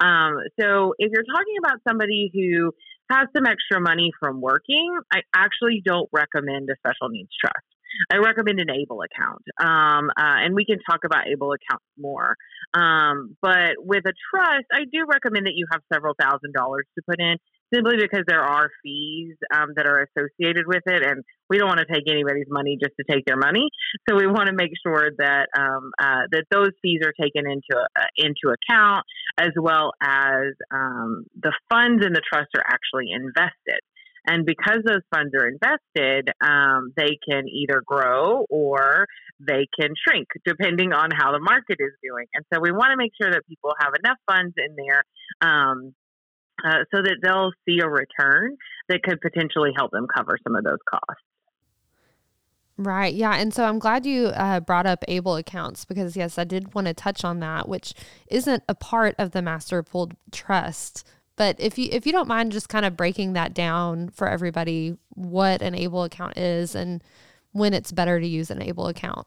Um, 0.00 0.38
so 0.59 0.94
if 0.99 1.12
you're 1.12 1.23
talking 1.23 1.55
about 1.65 1.79
somebody 1.87 2.31
who 2.35 2.73
has 3.11 3.29
some 3.37 3.47
extra 3.47 3.81
money 3.81 4.11
from 4.19 4.41
working, 4.41 4.99
I 5.12 5.20
actually 5.37 5.82
don't 5.85 6.09
recommend 6.12 6.69
a 6.70 6.75
special 6.79 7.11
needs 7.11 7.31
trust. 7.41 7.74
I 8.12 8.19
recommend 8.19 8.61
an 8.61 8.70
ABLE 8.70 9.00
account. 9.02 9.43
Um, 9.61 10.11
uh, 10.11 10.44
and 10.44 10.55
we 10.55 10.64
can 10.64 10.79
talk 10.88 11.00
about 11.05 11.29
ABLE 11.29 11.52
accounts 11.52 11.85
more. 11.99 12.37
Um, 12.75 13.37
but 13.41 13.76
with 13.79 14.05
a 14.06 14.12
trust, 14.31 14.67
I 14.73 14.85
do 14.91 15.06
recommend 15.06 15.46
that 15.46 15.55
you 15.55 15.67
have 15.73 15.81
several 15.93 16.14
thousand 16.20 16.52
dollars 16.55 16.87
to 16.96 17.02
put 17.08 17.20
in 17.20 17.37
simply 17.73 17.96
because 18.00 18.25
there 18.26 18.43
are 18.43 18.70
fees 18.82 19.36
um, 19.53 19.70
that 19.77 19.86
are 19.86 20.06
associated 20.06 20.67
with 20.67 20.82
it. 20.86 21.03
And 21.05 21.24
we 21.48 21.58
don't 21.58 21.69
want 21.69 21.81
to 21.81 21.93
take 21.93 22.05
anybody's 22.08 22.46
money 22.48 22.79
just 22.81 22.94
to 22.98 23.05
take 23.10 23.24
their 23.27 23.36
money. 23.36 23.69
So 24.08 24.17
we 24.17 24.27
want 24.27 24.48
to 24.48 24.55
make 24.55 24.70
sure 24.84 25.10
that 25.19 25.48
um, 25.56 25.91
uh, 26.01 26.27
that 26.32 26.44
those 26.51 26.70
fees 26.82 27.01
are 27.05 27.13
taken 27.20 27.51
into 27.51 27.77
uh, 27.77 28.05
into 28.17 28.55
account, 28.55 29.05
as 29.39 29.51
well 29.60 29.93
as 30.01 30.55
um, 30.72 31.24
the 31.41 31.53
funds 31.70 32.05
in 32.05 32.13
the 32.13 32.22
trust 32.27 32.48
are 32.56 32.65
actually 32.67 33.10
invested. 33.13 33.81
And 34.27 34.47
because 34.47 34.79
those 34.85 35.03
funds 35.15 35.35
are 35.35 35.47
invested, 35.47 36.31
um, 36.41 36.93
they 36.97 37.19
can 37.29 37.47
either 37.49 37.83
grow 37.85 38.47
or 38.49 39.07
they 39.39 39.67
can 39.79 39.91
shrink 40.07 40.29
depending 40.47 40.93
on 40.93 41.11
how 41.11 41.33
the 41.33 41.41
market 41.41 41.77
is 41.79 41.93
doing. 42.03 42.27
And 42.35 42.45
so 42.53 42.61
we 42.61 42.73
want 42.73 42.91
to 42.93 42.97
make 42.97 43.13
sure 43.21 43.31
that 43.31 43.47
people 43.47 43.75
have 43.79 43.93
enough 44.03 44.17
funds 44.27 44.55
in 44.57 44.77
there 44.77 45.05
um, 45.43 45.95
uh, 46.65 46.85
so 46.95 47.03
that 47.03 47.17
they'll 47.23 47.53
see 47.69 47.81
a 47.81 47.89
return 47.89 48.57
that 48.89 49.03
could 49.03 49.21
potentially 49.21 49.73
help 49.77 49.91
them 49.91 50.07
cover 50.15 50.39
some 50.43 50.57
of 50.57 50.65
those 50.65 50.79
costs. 50.89 51.23
Right. 52.77 53.15
Yeah. 53.15 53.35
And 53.35 53.55
so 53.55 53.65
I'm 53.65 53.79
glad 53.79 54.05
you 54.05 54.27
uh, 54.29 54.59
brought 54.61 54.87
up 54.87 55.05
ABLE 55.07 55.37
accounts 55.37 55.85
because, 55.85 56.17
yes, 56.17 56.39
I 56.39 56.45
did 56.45 56.75
want 56.75 56.89
to 56.89 56.95
touch 56.95 57.25
on 57.25 57.39
that, 57.41 57.69
which 57.69 57.95
isn't 58.29 58.65
a 58.69 58.75
part 58.75 59.15
of 59.19 59.31
the 59.31 59.43
master 59.43 59.83
pooled 59.83 60.17
trust. 60.33 61.07
But 61.36 61.56
if 61.58 61.79
you 61.79 61.88
if 61.91 62.06
you 62.06 62.12
don't 62.12 62.29
mind 62.29 62.53
just 62.53 62.69
kind 62.69 62.84
of 62.84 62.96
breaking 62.96 63.32
that 63.32 63.55
down 63.55 64.08
for 64.10 64.29
everybody, 64.29 64.96
what 65.10 65.62
an 65.62 65.74
ABLE 65.74 66.05
account 66.05 66.36
is 66.36 66.74
and 66.74 67.03
when 67.53 67.72
it's 67.72 67.93
better 67.93 68.20
to 68.20 68.26
use 68.26 68.50
an 68.50 68.62
ABLE 68.62 68.88
account. 68.88 69.26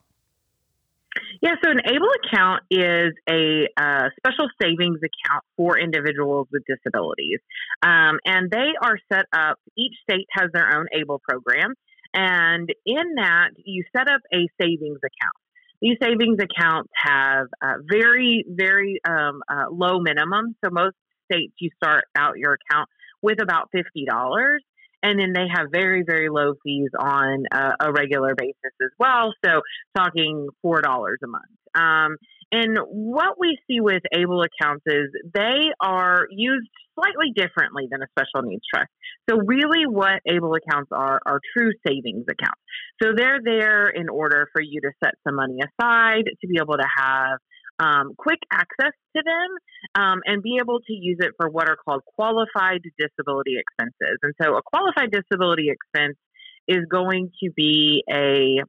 Yeah, 1.41 1.55
so 1.63 1.71
an 1.71 1.81
ABLE 1.85 2.11
account 2.23 2.63
is 2.69 3.13
a 3.29 3.67
uh, 3.77 4.09
special 4.17 4.49
savings 4.61 4.99
account 4.99 5.43
for 5.55 5.77
individuals 5.79 6.47
with 6.51 6.63
disabilities. 6.67 7.39
Um, 7.81 8.19
and 8.25 8.51
they 8.51 8.73
are 8.81 8.99
set 9.11 9.25
up, 9.33 9.57
each 9.77 9.93
state 10.03 10.27
has 10.31 10.51
their 10.53 10.75
own 10.75 10.85
ABLE 10.93 11.21
program. 11.27 11.73
And 12.13 12.69
in 12.85 13.15
that, 13.15 13.51
you 13.63 13.83
set 13.95 14.09
up 14.09 14.21
a 14.33 14.47
savings 14.61 14.99
account. 14.99 15.37
These 15.81 15.97
savings 16.01 16.39
accounts 16.39 16.89
have 16.95 17.47
uh, 17.61 17.73
very, 17.87 18.45
very 18.47 18.99
um, 19.07 19.41
uh, 19.47 19.65
low 19.71 19.99
minimums. 19.99 20.55
So 20.63 20.71
most 20.71 20.95
states, 21.31 21.53
you 21.59 21.69
start 21.81 22.05
out 22.17 22.37
your 22.37 22.57
account 22.57 22.89
with 23.21 23.41
about 23.41 23.69
$50. 23.75 24.57
and 25.03 25.19
then 25.19 25.31
they 25.33 25.47
have 25.53 25.67
very 25.71 26.03
very 26.05 26.29
low 26.29 26.53
fees 26.63 26.89
on 26.99 27.45
uh, 27.51 27.73
a 27.79 27.91
regular 27.91 28.33
basis 28.35 28.73
as 28.81 28.89
well. 28.99 29.33
So 29.45 29.61
talking 29.95 30.47
four 30.61 30.81
dollars 30.81 31.19
a 31.23 31.27
month. 31.27 31.45
Um, 31.75 32.17
and 32.51 32.77
what 32.87 33.35
we 33.39 33.57
see 33.67 33.81
with 33.81 34.01
able 34.13 34.41
accounts 34.41 34.83
is 34.87 35.09
they 35.33 35.69
are 35.81 36.27
used 36.31 36.69
slightly 36.95 37.31
differently 37.35 37.87
than 37.91 38.01
a 38.01 38.07
special 38.17 38.47
needs 38.47 38.63
trust. 38.73 38.89
So 39.29 39.37
really 39.37 39.85
what 39.85 40.21
able 40.25 40.55
accounts 40.55 40.89
are 40.91 41.19
are 41.25 41.39
true 41.55 41.71
savings 41.85 42.25
accounts. 42.29 42.61
So 43.01 43.09
they're 43.15 43.39
there 43.43 43.87
in 43.87 44.09
order 44.09 44.47
for 44.53 44.61
you 44.61 44.81
to 44.81 44.91
set 45.03 45.15
some 45.27 45.35
money 45.35 45.59
aside 45.59 46.23
to 46.41 46.47
be 46.47 46.57
able 46.59 46.77
to 46.77 46.87
have 46.97 47.39
um, 47.79 48.13
quick 48.17 48.39
access 48.51 48.93
to 49.15 49.23
them 49.23 50.01
um, 50.03 50.19
and 50.25 50.41
be 50.41 50.57
able 50.61 50.79
to 50.79 50.93
use 50.93 51.17
it 51.19 51.31
for 51.37 51.49
what 51.49 51.69
are 51.69 51.77
called 51.77 52.01
qualified 52.05 52.81
disability 52.97 53.57
expenses. 53.59 54.17
And 54.23 54.33
so 54.41 54.55
a 54.55 54.61
qualified 54.63 55.11
disability 55.11 55.69
expense 55.69 56.17
is 56.67 56.85
going 56.89 57.31
to 57.43 57.51
be 57.55 58.03
a 58.11 58.63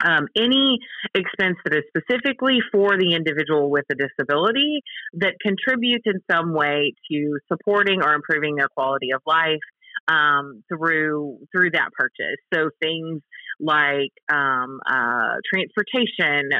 um, 0.00 0.28
any 0.36 0.78
expense 1.12 1.56
that 1.64 1.74
is 1.74 1.82
specifically 1.88 2.58
for 2.72 2.96
the 2.96 3.14
individual 3.14 3.68
with 3.68 3.84
a 3.90 3.96
disability 3.96 4.82
that 5.14 5.34
contributes 5.42 6.04
in 6.06 6.20
some 6.30 6.54
way 6.54 6.94
to 7.10 7.38
supporting 7.52 8.00
or 8.02 8.14
improving 8.14 8.54
their 8.54 8.68
quality 8.68 9.10
of 9.12 9.20
life 9.26 9.58
um, 10.06 10.62
through 10.68 11.38
through 11.50 11.70
that 11.72 11.90
purchase. 11.98 12.38
So 12.54 12.70
things 12.80 13.22
like 13.60 14.12
um, 14.32 14.78
uh, 14.88 15.36
transportation, 15.52 16.50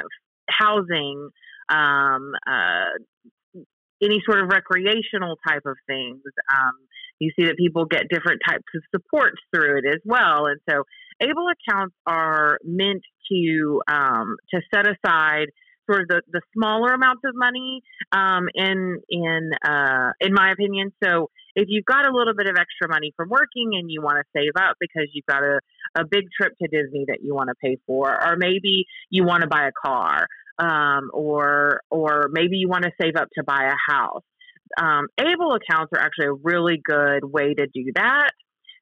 housing, 0.49 1.31
um, 1.69 2.33
uh, 2.47 3.63
any 4.03 4.23
sort 4.25 4.43
of 4.43 4.51
recreational 4.51 5.37
type 5.47 5.63
of 5.67 5.77
things. 5.87 6.21
Um, 6.53 6.73
you 7.19 7.33
see 7.39 7.47
that 7.47 7.57
people 7.57 7.85
get 7.85 8.09
different 8.09 8.41
types 8.49 8.63
of 8.75 8.83
supports 8.95 9.39
through 9.53 9.79
it 9.79 9.85
as 9.87 10.01
well, 10.05 10.47
and 10.47 10.61
so 10.71 10.85
able 11.21 11.47
accounts 11.49 11.97
are 12.07 12.59
meant 12.65 13.03
to 13.31 13.83
um, 13.91 14.37
to 14.55 14.61
set 14.73 14.87
aside 14.87 15.49
sort 15.91 16.03
of 16.03 16.09
the, 16.09 16.23
the 16.31 16.41
smaller 16.55 16.93
amounts 16.93 17.23
of 17.25 17.35
money 17.35 17.83
um, 18.13 18.49
in 18.55 19.01
in 19.09 19.51
uh, 19.67 20.13
in 20.21 20.33
my 20.33 20.53
opinion. 20.53 20.93
So 21.03 21.31
if 21.59 21.67
you've 21.69 21.85
got 21.85 22.07
a 22.07 22.17
little 22.17 22.35
bit 22.35 22.49
of 22.49 22.57
extra 22.57 22.89
money 22.89 23.13
from 23.17 23.29
working 23.29 23.71
and 23.75 23.91
you 23.91 24.01
want 24.01 24.19
to 24.19 24.25
save 24.35 24.53
up 24.57 24.77
because 24.81 25.09
you've 25.13 25.27
got 25.27 25.43
a, 25.43 25.59
a 25.97 26.05
big 26.05 26.25
trip 26.41 26.53
to 26.63 26.69
Disney 26.69 27.05
that 27.09 27.19
you 27.23 27.35
want 27.35 27.49
to 27.49 27.55
pay 27.63 27.79
for, 27.87 28.09
or 28.09 28.37
maybe 28.37 28.85
you 29.11 29.25
want 29.25 29.43
to 29.43 29.49
buy 29.49 29.67
a 29.67 29.73
car, 29.73 30.27
um, 30.59 31.11
or 31.13 31.81
or 31.91 32.29
maybe 32.31 32.57
you 32.59 32.69
want 32.69 32.85
to 32.85 32.93
save 33.01 33.17
up 33.17 33.29
to 33.37 33.43
buy 33.43 33.65
a 33.65 33.93
house. 33.93 34.23
Um, 34.81 35.09
able 35.19 35.55
accounts 35.55 35.93
are 35.95 36.01
actually 36.01 36.27
a 36.27 36.35
really 36.35 36.81
good 36.85 37.25
way 37.25 37.55
to 37.55 37.67
do 37.67 37.93
that 37.95 38.31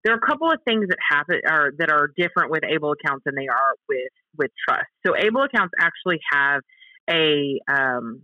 there 0.06 0.14
are 0.14 0.18
a 0.18 0.26
couple 0.26 0.52
of 0.52 0.60
things 0.64 0.86
that 0.88 0.98
happen 1.10 1.40
or 1.44 1.72
that 1.78 1.90
are 1.90 2.12
different 2.16 2.52
with 2.52 2.62
able 2.62 2.92
accounts 2.92 3.24
than 3.24 3.34
they 3.34 3.48
are 3.48 3.74
with 3.88 4.12
with 4.38 4.50
trust. 4.68 4.86
So 5.04 5.16
able 5.16 5.42
accounts 5.42 5.72
actually 5.80 6.20
have 6.32 6.60
a 7.10 7.58
um, 7.68 8.22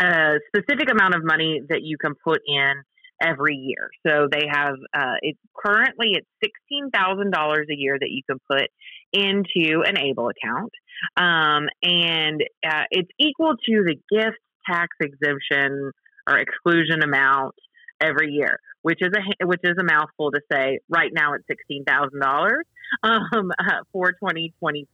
a 0.00 0.36
specific 0.48 0.90
amount 0.90 1.14
of 1.14 1.22
money 1.22 1.60
that 1.68 1.82
you 1.82 1.98
can 1.98 2.14
put 2.24 2.40
in 2.46 2.72
every 3.20 3.56
year. 3.56 3.90
So 4.06 4.28
they 4.30 4.46
have 4.50 4.74
uh, 4.96 5.14
it's 5.22 5.38
currently 5.56 6.12
it's 6.12 6.28
sixteen 6.42 6.90
thousand 6.90 7.32
dollars 7.32 7.66
a 7.70 7.74
year 7.74 7.96
that 7.98 8.10
you 8.10 8.22
can 8.28 8.38
put 8.50 8.68
into 9.12 9.82
an 9.86 9.98
able 9.98 10.28
account, 10.28 10.72
um, 11.16 11.68
and 11.82 12.42
uh, 12.66 12.84
it's 12.90 13.10
equal 13.18 13.54
to 13.56 13.84
the 13.84 13.96
gift 14.10 14.38
tax 14.68 14.96
exemption 15.00 15.92
or 16.26 16.38
exclusion 16.38 17.02
amount 17.02 17.54
every 18.00 18.32
year 18.32 18.58
which 18.84 19.00
is 19.00 19.08
a 19.16 19.46
which 19.46 19.62
is 19.64 19.76
a 19.80 19.82
mouthful 19.82 20.30
to 20.30 20.40
say. 20.52 20.78
Right 20.90 21.10
now, 21.12 21.32
it's 21.32 21.44
sixteen 21.48 21.84
thousand 21.84 22.20
dollars 22.20 22.66
um, 23.02 23.50
uh, 23.58 23.80
for 23.92 24.12
2022. 24.12 24.86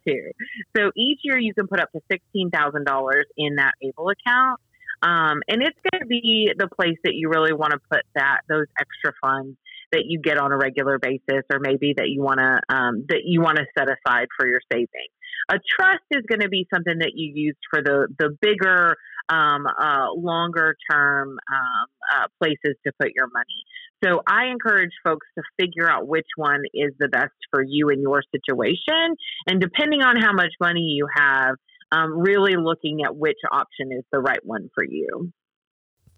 So 0.77 0.93
each 0.97 1.19
year, 1.25 1.39
you 1.39 1.53
can 1.53 1.67
put 1.67 1.81
up 1.81 1.91
to 1.93 2.01
sixteen 2.11 2.51
thousand 2.51 2.87
dollars 2.87 3.27
in 3.37 3.57
that 3.57 3.73
Able 3.83 4.11
account, 4.11 4.61
um, 5.03 5.41
and 5.49 5.63
it's 5.63 5.79
going 5.91 6.03
to 6.03 6.07
be 6.07 6.51
the 6.57 6.69
place 6.69 6.99
that 7.05 7.15
you 7.15 7.29
really 7.29 7.53
want 7.53 7.73
to 7.73 7.79
put 7.91 8.03
that 8.15 8.41
those 8.49 8.67
extra 8.79 9.13
funds 9.23 9.57
that 9.93 10.05
you 10.07 10.21
get 10.21 10.39
on 10.39 10.53
a 10.53 10.57
regular 10.57 10.99
basis, 10.99 11.43
or 11.53 11.59
maybe 11.59 11.95
that 11.97 12.09
you 12.09 12.23
want 12.23 12.39
to 12.39 12.61
um, 12.75 13.05
that 13.09 13.23
you 13.25 13.41
want 13.41 13.57
to 13.57 13.65
set 13.77 13.89
aside 13.89 14.29
for 14.39 14.47
your 14.47 14.61
savings. 14.73 15.15
A 15.51 15.59
trust 15.79 16.05
is 16.11 16.23
going 16.29 16.41
to 16.41 16.49
be 16.49 16.67
something 16.73 16.99
that 16.99 17.13
you 17.15 17.33
use 17.35 17.57
for 17.71 17.83
the 17.83 18.09
the 18.19 18.37
bigger 18.41 18.97
um, 19.29 19.67
uh, 19.67 20.13
longer 20.17 20.77
term 20.91 21.31
um, 21.31 21.87
uh, 22.15 22.27
places 22.39 22.77
to 22.87 22.93
put 23.01 23.13
your 23.15 23.29
money. 23.33 23.65
So 24.05 24.23
I 24.27 24.47
encourage 24.47 24.93
folks 25.05 25.27
to 25.37 25.43
figure 25.59 25.91
out 25.91 26.09
which 26.09 26.27
one 26.37 26.63
is 26.73 26.93
the 26.99 27.09
best 27.09 27.33
for 27.51 27.63
you 27.63 27.91
in 27.91 28.01
your 28.01 28.23
situation. 28.35 29.17
And 29.47 29.61
depending 29.61 30.03
on 30.03 30.17
how 30.21 30.33
much 30.33 30.53
money 30.61 30.81
you 30.81 31.07
have, 31.15 31.57
um, 31.93 32.19
really 32.19 32.57
looking 32.57 33.03
at 33.05 33.17
which 33.17 33.39
option 33.51 33.93
is 33.93 34.05
the 34.13 34.19
right 34.19 34.45
one 34.45 34.71
for 34.75 34.85
you. 34.85 35.33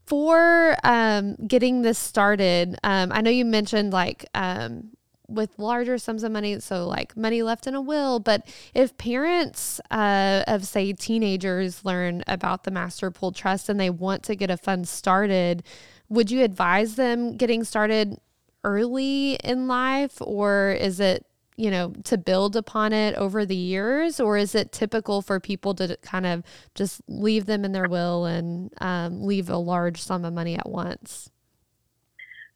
For 0.07 0.77
um, 0.83 1.37
getting 1.47 1.83
this 1.83 1.99
started, 1.99 2.77
um, 2.83 3.13
I 3.13 3.21
know 3.21 3.31
you 3.31 3.45
mentioned 3.45 3.93
like 3.93 4.27
um, 4.35 4.91
with 5.29 5.59
larger 5.59 5.97
sums 5.97 6.23
of 6.23 6.33
money, 6.33 6.61
so 6.61 6.87
like 6.87 7.17
money 7.17 7.43
left 7.43 7.67
in 7.67 7.75
a 7.75 7.81
will. 7.81 8.19
But 8.19 8.47
if 8.75 8.97
parents 8.99 9.81
uh, 9.91 10.43
of, 10.47 10.67
say, 10.67 10.93
teenagers 10.93 11.85
learn 11.85 12.23
about 12.27 12.65
the 12.65 12.71
Master 12.71 13.11
Pool 13.11 13.33
Trust 13.33 13.69
and 13.69 13.79
they 13.79 13.91
want 13.91 14.23
to 14.25 14.35
get 14.35 14.51
a 14.51 14.57
fund 14.57 14.89
started, 14.89 15.63
would 16.09 16.31
you 16.31 16.43
advise 16.43 16.97
them 16.97 17.37
getting 17.37 17.65
started 17.65 18.19
early 18.65 19.35
in 19.37 19.67
life, 19.67 20.21
or 20.21 20.73
is 20.73 21.01
it 21.01 21.27
you 21.57 21.71
know, 21.71 21.93
to 22.05 22.17
build 22.17 22.57
upon 22.57 22.93
it 22.93 23.15
over 23.17 23.45
the 23.45 23.57
years, 23.57 24.19
or 24.19 24.37
is 24.37 24.55
it 24.55 24.73
typical 24.73 25.23
for 25.23 25.39
people 25.39 25.75
to 25.75 25.97
kind 26.03 26.27
of 26.27 26.43
just 26.75 27.03
leave 27.09 27.47
them 27.47 27.65
in 27.65 27.73
their 27.73 27.89
will 27.89 28.25
and 28.25 28.73
um, 28.81 29.23
leave 29.23 29.49
a 29.51 29.57
large 29.57 30.01
sum 30.01 30.25
of 30.25 30.33
money 30.33 30.57
at 30.57 30.69
once? 30.69 31.31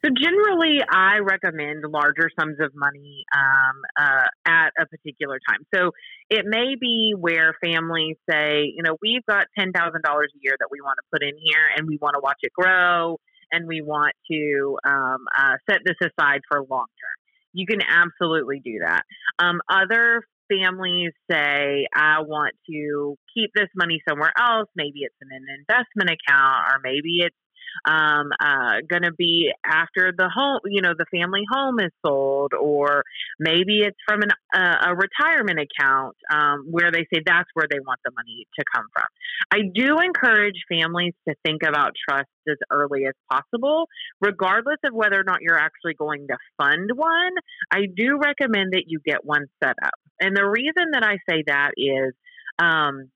So 0.04 0.10
generally, 0.10 0.78
I 0.88 1.18
recommend 1.18 1.82
larger 1.88 2.30
sums 2.38 2.58
of 2.60 2.70
money 2.74 3.24
um, 3.34 3.82
uh, 3.98 4.26
at 4.46 4.70
a 4.78 4.86
particular 4.86 5.40
time. 5.48 5.66
So 5.74 5.90
it 6.30 6.44
may 6.46 6.76
be 6.80 7.14
where 7.18 7.54
families 7.64 8.16
say, 8.30 8.72
you 8.76 8.82
know, 8.84 8.96
we've 9.02 9.24
got 9.26 9.46
ten 9.58 9.72
thousand 9.72 10.02
dollars 10.02 10.30
a 10.36 10.38
year 10.42 10.54
that 10.58 10.68
we 10.70 10.80
want 10.80 10.98
to 11.02 11.08
put 11.12 11.22
in 11.22 11.34
here, 11.42 11.66
and 11.76 11.88
we 11.88 11.98
want 12.00 12.14
to 12.14 12.20
watch 12.22 12.38
it 12.42 12.52
grow, 12.52 13.18
and 13.50 13.66
we 13.66 13.80
want 13.82 14.12
to 14.30 14.78
um, 14.86 15.24
uh, 15.36 15.54
set 15.68 15.80
this 15.84 15.96
aside 16.00 16.40
for 16.48 16.60
long 16.60 16.86
term. 16.86 17.25
You 17.56 17.66
can 17.66 17.80
absolutely 17.80 18.60
do 18.62 18.80
that. 18.84 19.02
Um, 19.38 19.60
other 19.70 20.22
families 20.52 21.12
say, 21.30 21.86
I 21.94 22.20
want 22.20 22.52
to 22.68 23.16
keep 23.34 23.50
this 23.54 23.68
money 23.74 24.02
somewhere 24.06 24.32
else. 24.38 24.68
Maybe 24.76 25.00
it's 25.00 25.16
in 25.22 25.28
an 25.32 25.46
investment 25.60 26.10
account, 26.10 26.66
or 26.68 26.80
maybe 26.84 27.24
it's 27.24 27.36
um, 27.84 28.30
uh, 28.40 28.80
going 28.88 29.02
to 29.02 29.12
be 29.12 29.50
after 29.64 30.12
the 30.16 30.28
home, 30.28 30.60
you 30.66 30.82
know, 30.82 30.94
the 30.96 31.06
family 31.10 31.42
home 31.50 31.78
is 31.80 31.92
sold, 32.04 32.52
or 32.54 33.04
maybe 33.38 33.80
it's 33.80 33.98
from 34.06 34.22
an, 34.22 34.30
uh, 34.54 34.90
a 34.90 34.94
retirement 34.94 35.58
account 35.60 36.16
um, 36.32 36.66
where 36.70 36.90
they 36.90 37.06
say 37.12 37.22
that's 37.24 37.48
where 37.54 37.66
they 37.70 37.78
want 37.80 38.00
the 38.04 38.12
money 38.16 38.46
to 38.58 38.64
come 38.74 38.86
from. 38.94 39.04
I 39.52 39.68
do 39.72 39.98
encourage 39.98 40.62
families 40.68 41.14
to 41.28 41.34
think 41.44 41.62
about 41.62 41.92
trust 42.08 42.28
as 42.48 42.56
early 42.70 43.06
as 43.06 43.14
possible, 43.30 43.88
regardless 44.20 44.78
of 44.84 44.94
whether 44.94 45.18
or 45.20 45.24
not 45.24 45.38
you're 45.42 45.58
actually 45.58 45.94
going 45.94 46.26
to 46.28 46.36
fund 46.56 46.90
one. 46.94 47.32
I 47.70 47.86
do 47.94 48.18
recommend 48.18 48.72
that 48.72 48.84
you 48.86 49.00
get 49.04 49.24
one 49.24 49.46
set 49.62 49.74
up. 49.82 49.94
And 50.20 50.36
the 50.36 50.46
reason 50.46 50.92
that 50.92 51.02
I 51.02 51.18
say 51.28 51.44
that 51.46 51.72
is 51.76 52.14
um, 52.58 53.10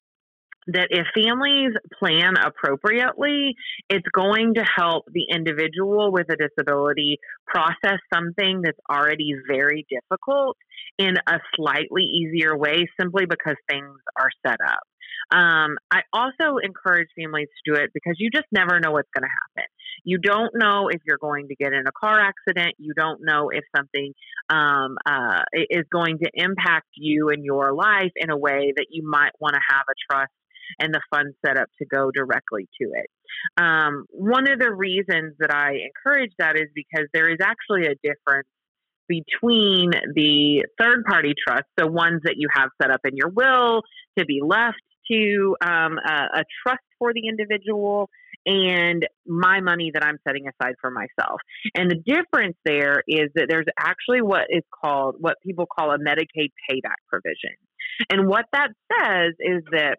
that 0.68 0.88
if 0.90 1.06
families 1.14 1.72
plan 1.98 2.34
appropriately, 2.36 3.54
it's 3.88 4.06
going 4.12 4.54
to 4.54 4.64
help 4.64 5.04
the 5.12 5.26
individual 5.30 6.12
with 6.12 6.26
a 6.30 6.36
disability 6.36 7.18
process 7.46 7.98
something 8.12 8.62
that's 8.62 8.78
already 8.90 9.32
very 9.48 9.86
difficult 9.88 10.56
in 10.98 11.14
a 11.26 11.38
slightly 11.56 12.02
easier 12.02 12.56
way 12.56 12.86
simply 13.00 13.24
because 13.26 13.56
things 13.68 13.96
are 14.18 14.30
set 14.46 14.58
up. 14.66 14.80
Um, 15.32 15.76
I 15.90 16.02
also 16.12 16.58
encourage 16.62 17.08
families 17.16 17.48
to 17.48 17.72
do 17.72 17.80
it 17.80 17.90
because 17.94 18.14
you 18.18 18.30
just 18.30 18.46
never 18.50 18.80
know 18.80 18.90
what's 18.90 19.08
going 19.14 19.22
to 19.22 19.28
happen. 19.28 19.68
You 20.04 20.18
don't 20.18 20.50
know 20.54 20.88
if 20.88 21.00
you're 21.06 21.18
going 21.20 21.48
to 21.48 21.54
get 21.54 21.72
in 21.72 21.84
a 21.86 21.92
car 21.92 22.18
accident. 22.20 22.74
You 22.78 22.94
don't 22.96 23.20
know 23.22 23.50
if 23.50 23.62
something 23.76 24.12
um, 24.48 24.96
uh, 25.06 25.42
is 25.52 25.84
going 25.92 26.18
to 26.18 26.30
impact 26.34 26.88
you 26.96 27.28
in 27.28 27.44
your 27.44 27.72
life 27.72 28.12
in 28.16 28.30
a 28.30 28.36
way 28.36 28.72
that 28.74 28.86
you 28.90 29.08
might 29.08 29.32
want 29.40 29.54
to 29.54 29.60
have 29.68 29.84
a 29.88 29.94
trust 30.10 30.32
and 30.78 30.94
the 30.94 31.00
fund 31.10 31.34
set 31.44 31.56
up 31.56 31.68
to 31.78 31.86
go 31.86 32.10
directly 32.10 32.68
to 32.80 32.88
it. 32.94 33.10
Um, 33.56 34.06
one 34.10 34.50
of 34.50 34.58
the 34.58 34.72
reasons 34.72 35.34
that 35.38 35.52
I 35.52 35.78
encourage 35.86 36.32
that 36.38 36.56
is 36.56 36.68
because 36.74 37.06
there 37.12 37.30
is 37.30 37.38
actually 37.40 37.86
a 37.86 37.94
difference 38.02 38.48
between 39.08 39.90
the 40.14 40.64
third 40.80 41.04
party 41.04 41.34
trusts, 41.46 41.70
the 41.76 41.90
ones 41.90 42.20
that 42.24 42.34
you 42.36 42.48
have 42.54 42.70
set 42.80 42.90
up 42.90 43.00
in 43.04 43.16
your 43.16 43.28
will 43.28 43.82
to 44.16 44.24
be 44.24 44.40
left 44.44 44.80
to 45.10 45.56
um, 45.60 45.98
a, 45.98 46.40
a, 46.40 46.44
trust 46.62 46.84
for 46.98 47.12
the 47.12 47.26
individual, 47.26 48.08
and 48.46 49.06
my 49.26 49.60
money 49.60 49.90
that 49.92 50.04
I'm 50.04 50.18
setting 50.26 50.46
aside 50.46 50.74
for 50.80 50.90
myself. 50.90 51.40
And 51.74 51.90
the 51.90 51.96
difference 51.96 52.56
there 52.64 53.02
is 53.08 53.30
that 53.34 53.46
there's 53.48 53.66
actually 53.78 54.22
what 54.22 54.46
is 54.48 54.62
called, 54.82 55.16
what 55.18 55.36
people 55.44 55.66
call 55.66 55.90
a 55.90 55.98
Medicaid 55.98 56.52
payback 56.70 57.00
provision. 57.08 57.56
And 58.08 58.28
what 58.28 58.46
that 58.52 58.68
says 58.92 59.34
is 59.40 59.62
that 59.72 59.98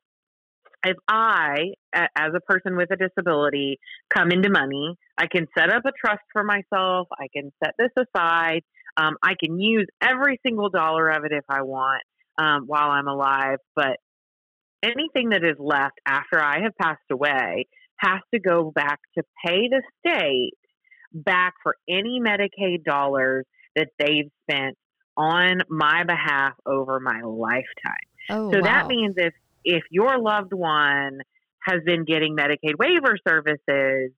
if 0.86 0.98
I, 1.08 1.74
as 1.94 2.32
a 2.36 2.40
person 2.42 2.76
with 2.76 2.90
a 2.92 2.96
disability, 2.96 3.80
come 4.10 4.32
into 4.32 4.50
money, 4.50 4.96
I 5.18 5.28
can 5.28 5.48
set 5.58 5.70
up 5.72 5.84
a 5.86 5.92
trust 6.04 6.24
for 6.34 6.44
myself. 6.44 7.08
I 7.14 7.28
can 7.34 7.52
set 7.64 7.76
this 7.78 7.92
aside. 7.98 8.62
Um, 8.98 9.16
I 9.22 9.34
can 9.42 9.60
use 9.60 9.88
every 10.02 10.40
single 10.46 10.70
dollar 10.70 11.10
of 11.10 11.24
it 11.24 11.32
if 11.32 11.46
I 11.50 11.62
want 11.62 12.04
um, 12.38 12.64
while 12.66 12.90
I'm 12.90 13.08
alive. 13.08 13.58
But 13.76 13.98
anything 14.84 15.30
that 15.30 15.44
is 15.44 15.58
left 15.60 16.00
after 16.06 16.42
I 16.42 16.62
have 16.64 16.76
passed 16.82 17.00
away 17.12 17.68
has 17.98 18.22
to 18.34 18.40
go 18.40 18.72
back 18.72 19.00
to 19.18 19.24
pay 19.46 19.70
the 19.70 19.82
state 20.00 20.58
back 21.14 21.54
for 21.62 21.76
any 21.88 22.20
Medicaid 22.20 22.84
dollars 22.84 23.46
that 23.76 23.90
they've 24.00 24.32
spent 24.50 24.78
on 25.16 25.60
my 25.70 26.04
behalf 26.04 26.54
over 26.66 27.00
my 27.00 27.22
lifetime. 27.22 28.08
Oh, 28.30 28.52
so 28.52 28.60
wow. 28.60 28.64
that 28.64 28.88
means 28.88 29.16
if 29.18 29.34
if 29.64 29.84
your 29.92 30.20
loved 30.20 30.54
one 30.54 31.20
has 31.66 31.82
been 31.86 32.06
getting 32.06 32.36
Medicaid 32.36 32.78
waiver 32.78 33.16
services 33.28 34.12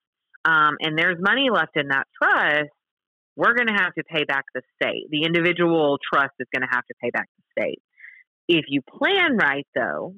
um, 0.45 0.77
and 0.79 0.97
there's 0.97 1.17
money 1.19 1.49
left 1.51 1.75
in 1.75 1.89
that 1.89 2.07
trust, 2.21 2.69
we're 3.35 3.55
going 3.55 3.67
to 3.67 3.73
have 3.73 3.93
to 3.95 4.03
pay 4.03 4.23
back 4.25 4.45
the 4.53 4.61
state. 4.81 5.07
The 5.09 5.23
individual 5.23 5.97
trust 6.13 6.33
is 6.39 6.47
going 6.53 6.61
to 6.61 6.69
have 6.71 6.85
to 6.85 6.93
pay 7.01 7.09
back 7.09 7.27
the 7.37 7.61
state. 7.61 7.81
If 8.47 8.65
you 8.67 8.81
plan 8.81 9.37
right, 9.37 9.65
though, 9.75 10.15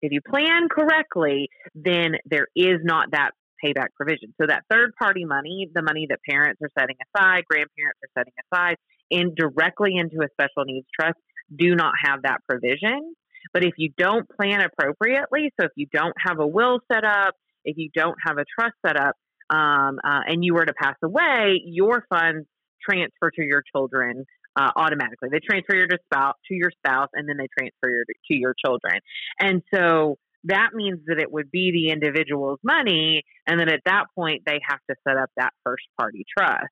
if 0.00 0.12
you 0.12 0.20
plan 0.20 0.68
correctly, 0.70 1.48
then 1.74 2.12
there 2.24 2.46
is 2.54 2.78
not 2.84 3.10
that 3.12 3.30
payback 3.64 3.88
provision. 3.96 4.32
So 4.40 4.46
that 4.46 4.62
third 4.70 4.92
party 4.96 5.24
money, 5.24 5.68
the 5.74 5.82
money 5.82 6.06
that 6.10 6.20
parents 6.28 6.60
are 6.62 6.70
setting 6.78 6.96
aside, 7.02 7.44
grandparents 7.50 7.98
are 8.04 8.20
setting 8.20 8.32
aside, 8.52 8.76
in 9.10 9.34
directly 9.34 9.96
into 9.96 10.22
a 10.22 10.28
special 10.32 10.64
needs 10.64 10.86
trust, 10.98 11.18
do 11.56 11.74
not 11.74 11.94
have 12.04 12.22
that 12.22 12.38
provision. 12.48 13.14
But 13.58 13.66
if 13.66 13.74
you 13.76 13.90
don't 13.98 14.24
plan 14.36 14.60
appropriately, 14.60 15.50
so 15.58 15.66
if 15.66 15.72
you 15.74 15.88
don't 15.92 16.14
have 16.24 16.38
a 16.38 16.46
will 16.46 16.78
set 16.92 17.02
up, 17.04 17.34
if 17.64 17.76
you 17.76 17.90
don't 17.92 18.14
have 18.24 18.38
a 18.38 18.44
trust 18.56 18.74
set 18.86 18.96
up, 18.96 19.16
um, 19.50 19.98
uh, 20.04 20.20
and 20.28 20.44
you 20.44 20.54
were 20.54 20.64
to 20.64 20.72
pass 20.74 20.94
away, 21.02 21.60
your 21.64 22.04
funds 22.08 22.46
transfer 22.88 23.32
to 23.32 23.42
your 23.42 23.64
children 23.74 24.26
uh, 24.54 24.70
automatically. 24.76 25.30
They 25.32 25.40
transfer 25.40 25.74
your 25.74 25.88
to 25.88 25.98
spouse 26.04 26.36
to 26.46 26.54
your 26.54 26.70
spouse, 26.70 27.08
and 27.14 27.28
then 27.28 27.36
they 27.36 27.48
transfer 27.58 27.90
your, 27.90 28.04
to 28.06 28.34
your 28.34 28.54
children. 28.64 29.00
And 29.40 29.62
so 29.74 30.18
that 30.44 30.68
means 30.72 31.00
that 31.08 31.18
it 31.18 31.32
would 31.32 31.50
be 31.50 31.72
the 31.72 31.92
individual's 31.92 32.60
money, 32.62 33.24
and 33.48 33.58
then 33.58 33.68
at 33.68 33.80
that 33.86 34.04
point 34.14 34.42
they 34.46 34.60
have 34.68 34.78
to 34.88 34.94
set 35.02 35.16
up 35.16 35.30
that 35.36 35.50
first 35.64 35.82
party 35.98 36.24
trust. 36.38 36.68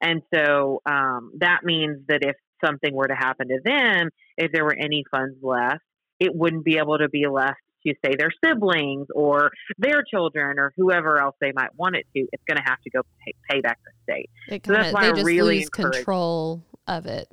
And 0.00 0.22
so 0.34 0.80
um, 0.86 1.32
that 1.40 1.64
means 1.64 1.98
that 2.08 2.20
if 2.22 2.36
something 2.64 2.94
were 2.94 3.08
to 3.08 3.14
happen 3.14 3.48
to 3.48 3.58
them, 3.62 4.08
if 4.38 4.52
there 4.52 4.64
were 4.64 4.76
any 4.78 5.04
funds 5.10 5.36
left, 5.42 5.82
it 6.20 6.34
wouldn't 6.34 6.64
be 6.64 6.78
able 6.78 6.98
to 6.98 7.08
be 7.08 7.26
left 7.26 7.58
to 7.86 7.94
say 8.04 8.14
their 8.18 8.30
siblings 8.44 9.06
or 9.14 9.50
their 9.78 10.02
children 10.02 10.58
or 10.58 10.72
whoever 10.76 11.18
else 11.18 11.34
they 11.40 11.52
might 11.52 11.74
want 11.76 11.96
it 11.96 12.06
to. 12.14 12.26
It's 12.30 12.42
going 12.46 12.58
to 12.58 12.64
have 12.66 12.78
to 12.82 12.90
go 12.90 13.00
pay, 13.24 13.32
pay 13.50 13.60
back 13.62 13.78
the 13.84 14.12
state. 14.12 14.30
It 14.48 14.66
So 14.66 14.72
that's 14.72 14.88
kinda, 14.88 14.94
why 14.94 15.00
they 15.06 15.12
I 15.12 15.14
just 15.14 15.26
really 15.26 15.56
lose 15.60 15.70
control 15.70 16.62
of 16.86 17.06
it. 17.06 17.28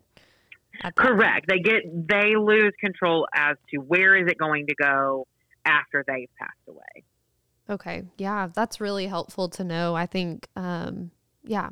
Correct. 0.95 1.47
They 1.49 1.59
get 1.59 1.83
they 2.07 2.35
lose 2.37 2.73
control 2.79 3.27
as 3.33 3.57
to 3.71 3.77
where 3.77 4.15
is 4.15 4.29
it 4.31 4.37
going 4.37 4.67
to 4.67 4.75
go 4.75 5.27
after 5.65 6.03
they've 6.07 6.29
passed 6.39 6.53
away. 6.67 7.03
Okay. 7.69 8.03
Yeah, 8.17 8.47
that's 8.53 8.79
really 8.79 9.07
helpful 9.07 9.49
to 9.49 9.63
know. 9.63 9.95
I 9.95 10.05
think, 10.05 10.47
um, 10.55 11.11
yeah, 11.43 11.71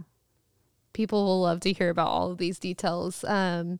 people 0.95 1.25
will 1.25 1.41
love 1.41 1.59
to 1.59 1.73
hear 1.73 1.89
about 1.89 2.07
all 2.07 2.31
of 2.31 2.39
these 2.39 2.57
details. 2.57 3.23
Um, 3.25 3.79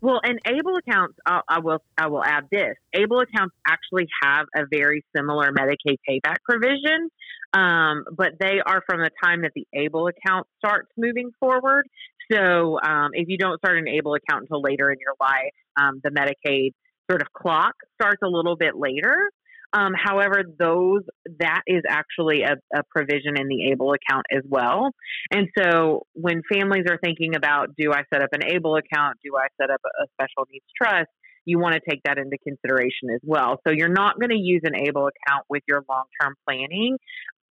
Well, 0.00 0.20
and 0.24 0.40
able 0.46 0.76
accounts, 0.76 1.16
I, 1.24 1.40
I 1.48 1.58
will 1.60 1.82
I 1.96 2.08
will 2.08 2.24
add 2.24 2.44
this: 2.50 2.74
able 2.92 3.20
accounts 3.20 3.54
actually 3.66 4.08
have 4.22 4.46
a 4.56 4.62
very 4.68 5.04
similar 5.14 5.52
Medicaid 5.52 5.98
payback 6.08 6.38
provision, 6.44 7.10
um, 7.52 8.04
but 8.16 8.32
they 8.40 8.60
are 8.66 8.82
from 8.88 9.00
the 9.00 9.10
time 9.22 9.42
that 9.42 9.52
the 9.54 9.66
able 9.72 10.08
account 10.08 10.46
starts 10.58 10.88
moving 10.96 11.30
forward. 11.38 11.86
So, 12.32 12.80
um, 12.80 13.10
if 13.12 13.28
you 13.28 13.38
don't 13.38 13.58
start 13.58 13.78
an 13.78 13.86
able 13.86 14.14
account 14.14 14.42
until 14.42 14.60
later 14.60 14.90
in 14.90 14.98
your 14.98 15.14
life, 15.20 15.54
um, 15.80 16.00
the 16.02 16.10
Medicaid 16.10 16.72
sort 17.08 17.22
of 17.22 17.32
clock 17.32 17.74
starts 17.94 18.20
a 18.24 18.28
little 18.28 18.56
bit 18.56 18.76
later. 18.76 19.30
Um, 19.72 19.92
however, 19.96 20.42
those 20.58 21.02
that 21.38 21.62
is 21.66 21.82
actually 21.88 22.42
a, 22.42 22.56
a 22.74 22.82
provision 22.90 23.38
in 23.38 23.48
the 23.48 23.70
able 23.72 23.92
account 23.92 24.26
as 24.30 24.42
well. 24.48 24.90
And 25.32 25.48
so 25.58 26.06
when 26.14 26.42
families 26.50 26.84
are 26.88 26.98
thinking 27.02 27.34
about 27.34 27.70
do 27.76 27.92
I 27.92 28.02
set 28.12 28.22
up 28.22 28.30
an 28.32 28.44
able 28.44 28.76
account, 28.76 29.18
do 29.24 29.32
I 29.36 29.48
set 29.60 29.70
up 29.70 29.80
a 29.84 30.06
special 30.14 30.46
needs 30.50 30.64
trust, 30.80 31.08
you 31.46 31.58
want 31.58 31.74
to 31.74 31.80
take 31.88 32.02
that 32.04 32.18
into 32.18 32.36
consideration 32.38 33.08
as 33.14 33.20
well. 33.22 33.60
So 33.66 33.72
you're 33.72 33.88
not 33.88 34.18
going 34.18 34.30
to 34.30 34.38
use 34.38 34.62
an 34.64 34.74
able 34.74 35.08
account 35.08 35.46
with 35.48 35.62
your 35.68 35.82
long-term 35.88 36.34
planning. 36.46 36.98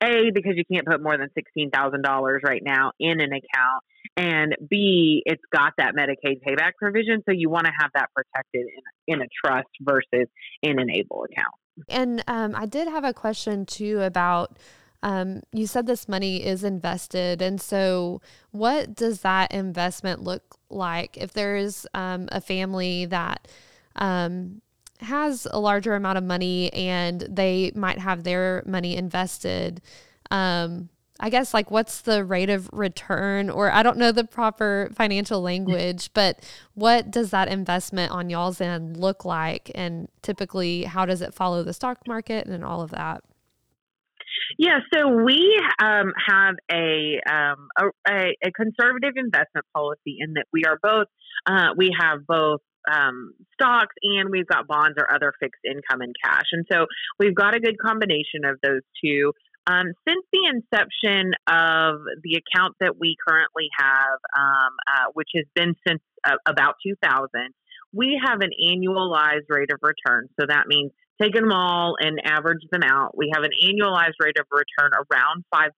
A, 0.03 0.33
because 0.35 0.55
you 0.57 0.65
can't 0.71 0.85
put 0.85 1.01
more 1.01 1.17
than 1.17 1.29
$16,000 1.39 2.39
right 2.45 2.63
now 2.65 2.91
in 2.99 3.21
an 3.21 3.31
account. 3.31 3.85
And 4.17 4.57
B, 4.69 5.23
it's 5.25 5.43
got 5.53 5.75
that 5.79 5.95
Medicaid 5.95 6.41
payback 6.47 6.73
provision. 6.77 7.23
So 7.25 7.33
you 7.33 7.49
want 7.49 7.67
to 7.67 7.73
have 7.81 7.91
that 7.95 8.09
protected 8.15 8.67
in, 9.07 9.15
in 9.15 9.23
a 9.23 9.27
trust 9.45 9.69
versus 9.81 10.29
in 10.63 10.81
an 10.81 10.91
able 10.91 11.25
account. 11.25 11.55
And 11.89 12.23
um, 12.27 12.55
I 12.55 12.67
did 12.67 12.89
have 12.89 13.05
a 13.05 13.15
question 13.15 13.67
too 13.67 14.01
about. 14.01 14.59
Um, 15.05 15.43
you 15.53 15.67
said 15.67 15.87
this 15.89 16.09
money 16.09 16.45
is 16.45 16.63
invested, 16.63 17.43
and 17.43 17.61
so 17.61 18.21
what 18.53 18.95
does 18.95 19.23
that 19.23 19.51
investment 19.51 20.23
look 20.23 20.59
like? 20.71 21.17
If 21.17 21.33
there's 21.33 21.87
um, 21.93 22.29
a 22.31 22.41
family 22.41 23.07
that 23.07 23.49
um, 23.97 24.63
has 25.01 25.47
a 25.51 25.59
larger 25.59 25.95
amount 25.95 26.19
of 26.19 26.25
money 26.25 26.73
and 26.73 27.21
they 27.23 27.73
might 27.75 27.99
have 27.99 28.23
their 28.23 28.63
money 28.65 28.97
invested, 28.97 29.83
um, 30.31 30.89
I 31.23 31.31
guess 31.31 31.55
like 31.55 31.71
what's 31.71 32.01
the 32.01 32.25
rate 32.25 32.51
of 32.51 32.69
return, 32.73 33.49
or 33.49 33.71
I 33.71 33.85
don't 33.85 33.97
know 33.97 34.11
the 34.11 34.25
proper 34.25 34.91
financial 34.93 35.41
language, 35.41 36.11
but 36.15 36.41
what 36.75 37.13
does 37.13 37.31
that 37.31 37.47
investment 37.47 38.11
on 38.11 38.29
y'all's 38.29 38.61
end 38.61 38.97
look 38.97 39.25
like? 39.25 39.71
And 39.73 40.09
typically, 40.23 40.83
how 40.83 41.07
does 41.07 41.23
it 41.23 41.33
follow 41.33 41.63
the 41.63 41.73
stock 41.73 42.09
market 42.09 42.49
and 42.49 42.65
all 42.65 42.83
of 42.83 42.91
that? 42.91 43.23
Yeah, 44.59 44.81
so 44.93 45.09
we 45.09 45.61
um, 45.81 46.13
have 46.27 46.57
a, 46.71 47.21
um, 47.31 47.69
a, 48.09 48.35
a 48.45 48.51
conservative 48.51 49.15
investment 49.17 49.65
policy 49.73 50.17
in 50.19 50.35
that 50.35 50.47
we 50.53 50.65
are 50.65 50.79
both 50.83 51.07
uh, 51.47 51.69
we 51.77 51.91
have 51.99 52.27
both 52.27 52.61
um, 52.91 53.33
stocks 53.55 53.95
and 54.03 54.31
we've 54.31 54.47
got 54.47 54.67
bonds 54.67 54.97
or 54.99 55.13
other 55.13 55.33
fixed 55.41 55.63
income 55.65 56.01
and 56.01 56.15
cash, 56.25 56.47
and 56.53 56.67
so 56.71 56.87
we've 57.19 57.35
got 57.35 57.55
a 57.55 57.61
good 57.61 57.79
combination 57.79 58.45
of 58.45 58.59
those 58.63 58.83
two. 59.03 59.33
Um, 59.67 59.93
since 60.09 60.25
the 60.33 60.51
inception 60.51 61.33
of 61.47 62.01
the 62.23 62.41
account 62.41 62.75
that 62.81 62.99
we 62.99 63.17
currently 63.27 63.69
have, 63.79 64.19
um, 64.37 64.73
uh, 64.87 65.11
which 65.15 65.29
has 65.37 65.45
been 65.55 65.75
since 65.87 66.03
uh, 66.25 66.37
about 66.47 66.75
2000, 66.85 67.29
we 67.95 68.21
have 68.25 68.41
an 68.41 68.51
annualized 68.59 69.49
rate 69.49 69.71
of 69.73 69.79
return. 69.83 70.29
So 70.41 70.47
that 70.49 70.67
means 70.67 70.91
taking 71.21 71.43
them 71.43 71.53
all 71.53 71.95
and 72.01 72.19
average 72.25 72.63
them 72.73 72.83
out. 72.83 73.17
We 73.17 73.31
have 73.35 73.45
an 73.45 73.53
annualized 73.65 74.19
rate 74.19 74.39
of 74.39 74.47
return 74.51 74.93
around 74.95 75.45
5%. 75.55 75.71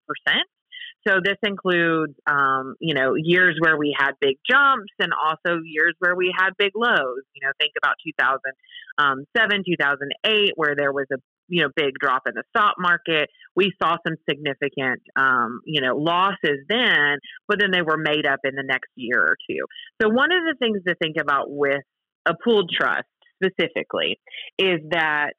So 1.07 1.20
this 1.23 1.37
includes, 1.42 2.14
um, 2.27 2.77
you 2.81 2.94
know, 2.94 3.14
years 3.14 3.57
where 3.61 3.77
we 3.77 3.94
had 3.99 4.12
big 4.20 4.37
jumps 4.49 4.92
and 4.99 5.12
also 5.12 5.61
years 5.62 5.94
where 5.99 6.16
we 6.16 6.33
had 6.35 6.51
big 6.57 6.73
lows. 6.75 7.23
You 7.35 7.47
know, 7.47 7.53
think 7.61 7.73
about 7.77 7.97
2007, 8.07 9.64
2008, 9.66 10.53
where 10.57 10.75
there 10.75 10.92
was 10.92 11.07
a, 11.12 11.16
you 11.48 11.62
know, 11.62 11.68
big 11.74 11.92
drop 12.00 12.22
in 12.26 12.35
the 12.35 12.42
stock 12.50 12.74
market. 12.78 13.28
We 13.54 13.72
saw 13.83 13.96
some 14.07 14.16
significant, 14.28 15.02
um, 15.16 15.61
you 15.64 15.80
know, 15.80 15.96
losses 15.96 16.61
then, 16.68 17.18
but 17.48 17.59
then 17.61 17.70
they 17.70 17.83
were 17.83 17.98
made 17.98 18.26
up 18.26 18.40
in 18.44 18.54
the 18.54 18.64
next 18.64 18.90
year 18.96 19.20
or 19.20 19.37
two. 19.48 19.64
So 20.00 20.09
one 20.09 20.33
of 20.33 20.42
the 20.42 20.57
things 20.59 20.78
to 20.87 20.94
think 20.94 21.16
about 21.20 21.50
with 21.50 21.83
a 22.26 22.35
pooled 22.42 22.70
trust 22.70 23.07
specifically 23.42 24.18
is 24.59 24.80
that 24.90 25.33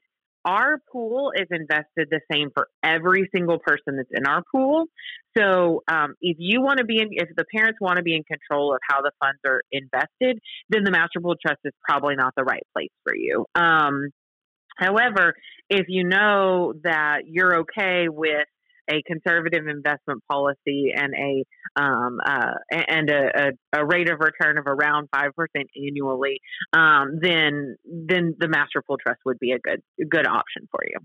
our 0.45 0.77
pool 0.91 1.31
is 1.35 1.47
invested 1.49 2.07
the 2.11 2.21
same 2.31 2.51
for 2.53 2.67
every 2.83 3.27
single 3.35 3.57
person 3.57 3.97
that's 3.97 4.09
in 4.13 4.27
our 4.27 4.43
pool. 4.51 4.85
So 5.35 5.81
um, 5.87 6.13
if 6.21 6.37
you 6.39 6.61
want 6.61 6.77
to 6.77 6.85
be 6.85 6.99
in, 7.01 7.09
if 7.11 7.29
the 7.35 7.45
parents 7.53 7.79
want 7.81 7.97
to 7.97 8.03
be 8.03 8.15
in 8.15 8.23
control 8.23 8.71
of 8.71 8.79
how 8.87 9.01
the 9.01 9.11
funds 9.19 9.39
are 9.45 9.61
invested, 9.71 10.39
then 10.69 10.83
the 10.83 10.91
master 10.91 11.19
pool 11.19 11.35
trust 11.43 11.59
is 11.65 11.73
probably 11.83 12.15
not 12.15 12.33
the 12.37 12.43
right 12.43 12.61
place 12.73 12.91
for 13.03 13.15
you. 13.15 13.45
Um, 13.55 14.11
however, 14.77 15.33
if 15.69 15.85
you 15.87 16.03
know 16.03 16.73
that 16.83 17.21
you're 17.27 17.61
okay 17.61 18.07
with 18.09 18.47
a 18.89 19.01
conservative 19.03 19.67
investment 19.67 20.23
policy 20.29 20.91
and 20.95 21.13
a 21.15 21.81
um, 21.81 22.19
uh, 22.25 22.53
and 22.71 23.09
a, 23.09 23.49
a, 23.73 23.79
a, 23.79 23.85
rate 23.85 24.09
of 24.09 24.19
return 24.19 24.57
of 24.57 24.67
around 24.67 25.09
five 25.13 25.31
percent 25.35 25.67
annually, 25.75 26.39
um, 26.73 27.19
then 27.21 27.75
then 27.85 28.35
the 28.37 28.47
master 28.47 28.81
pool 28.85 28.97
trust 28.97 29.19
would 29.25 29.39
be 29.39 29.51
a 29.51 29.59
good 29.59 29.81
good 30.09 30.27
option 30.27 30.67
for 30.71 30.81
you. 30.85 30.99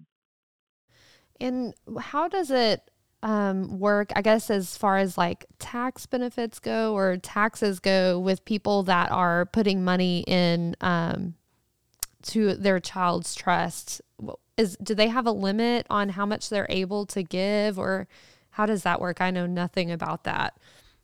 And 1.41 1.75
how 1.99 2.29
does 2.29 2.51
it 2.51 2.91
um, 3.23 3.79
work, 3.79 4.13
I 4.15 4.23
guess, 4.23 4.51
as 4.51 4.77
far 4.77 4.99
as 4.99 5.17
like 5.17 5.47
tax 5.59 6.07
benefits 6.07 6.59
go 6.59 6.95
or 6.95 7.17
taxes 7.17 7.81
go 7.81 8.19
with 8.19 8.45
people 8.45 8.83
that 8.85 9.11
are 9.11 9.47
putting 9.47 9.85
money 9.85 10.25
in 10.27 10.77
um, 10.81 11.35
to 12.25 12.55
their 12.55 12.79
child's 12.79 13.35
trust? 13.35 14.03
Is 14.61 14.77
do 14.83 14.95
they 14.95 15.09
have 15.09 15.27
a 15.27 15.33
limit 15.33 15.87
on 15.89 16.11
how 16.11 16.27
much 16.27 16.51
they're 16.51 16.67
able 16.69 17.07
to 17.07 17.23
give, 17.23 17.79
or 17.79 18.07
how 18.51 18.67
does 18.67 18.83
that 18.83 19.01
work? 19.01 19.21
I 19.21 19.31
know 19.31 19.47
nothing 19.47 19.91
about 19.91 20.25
that. 20.25 20.55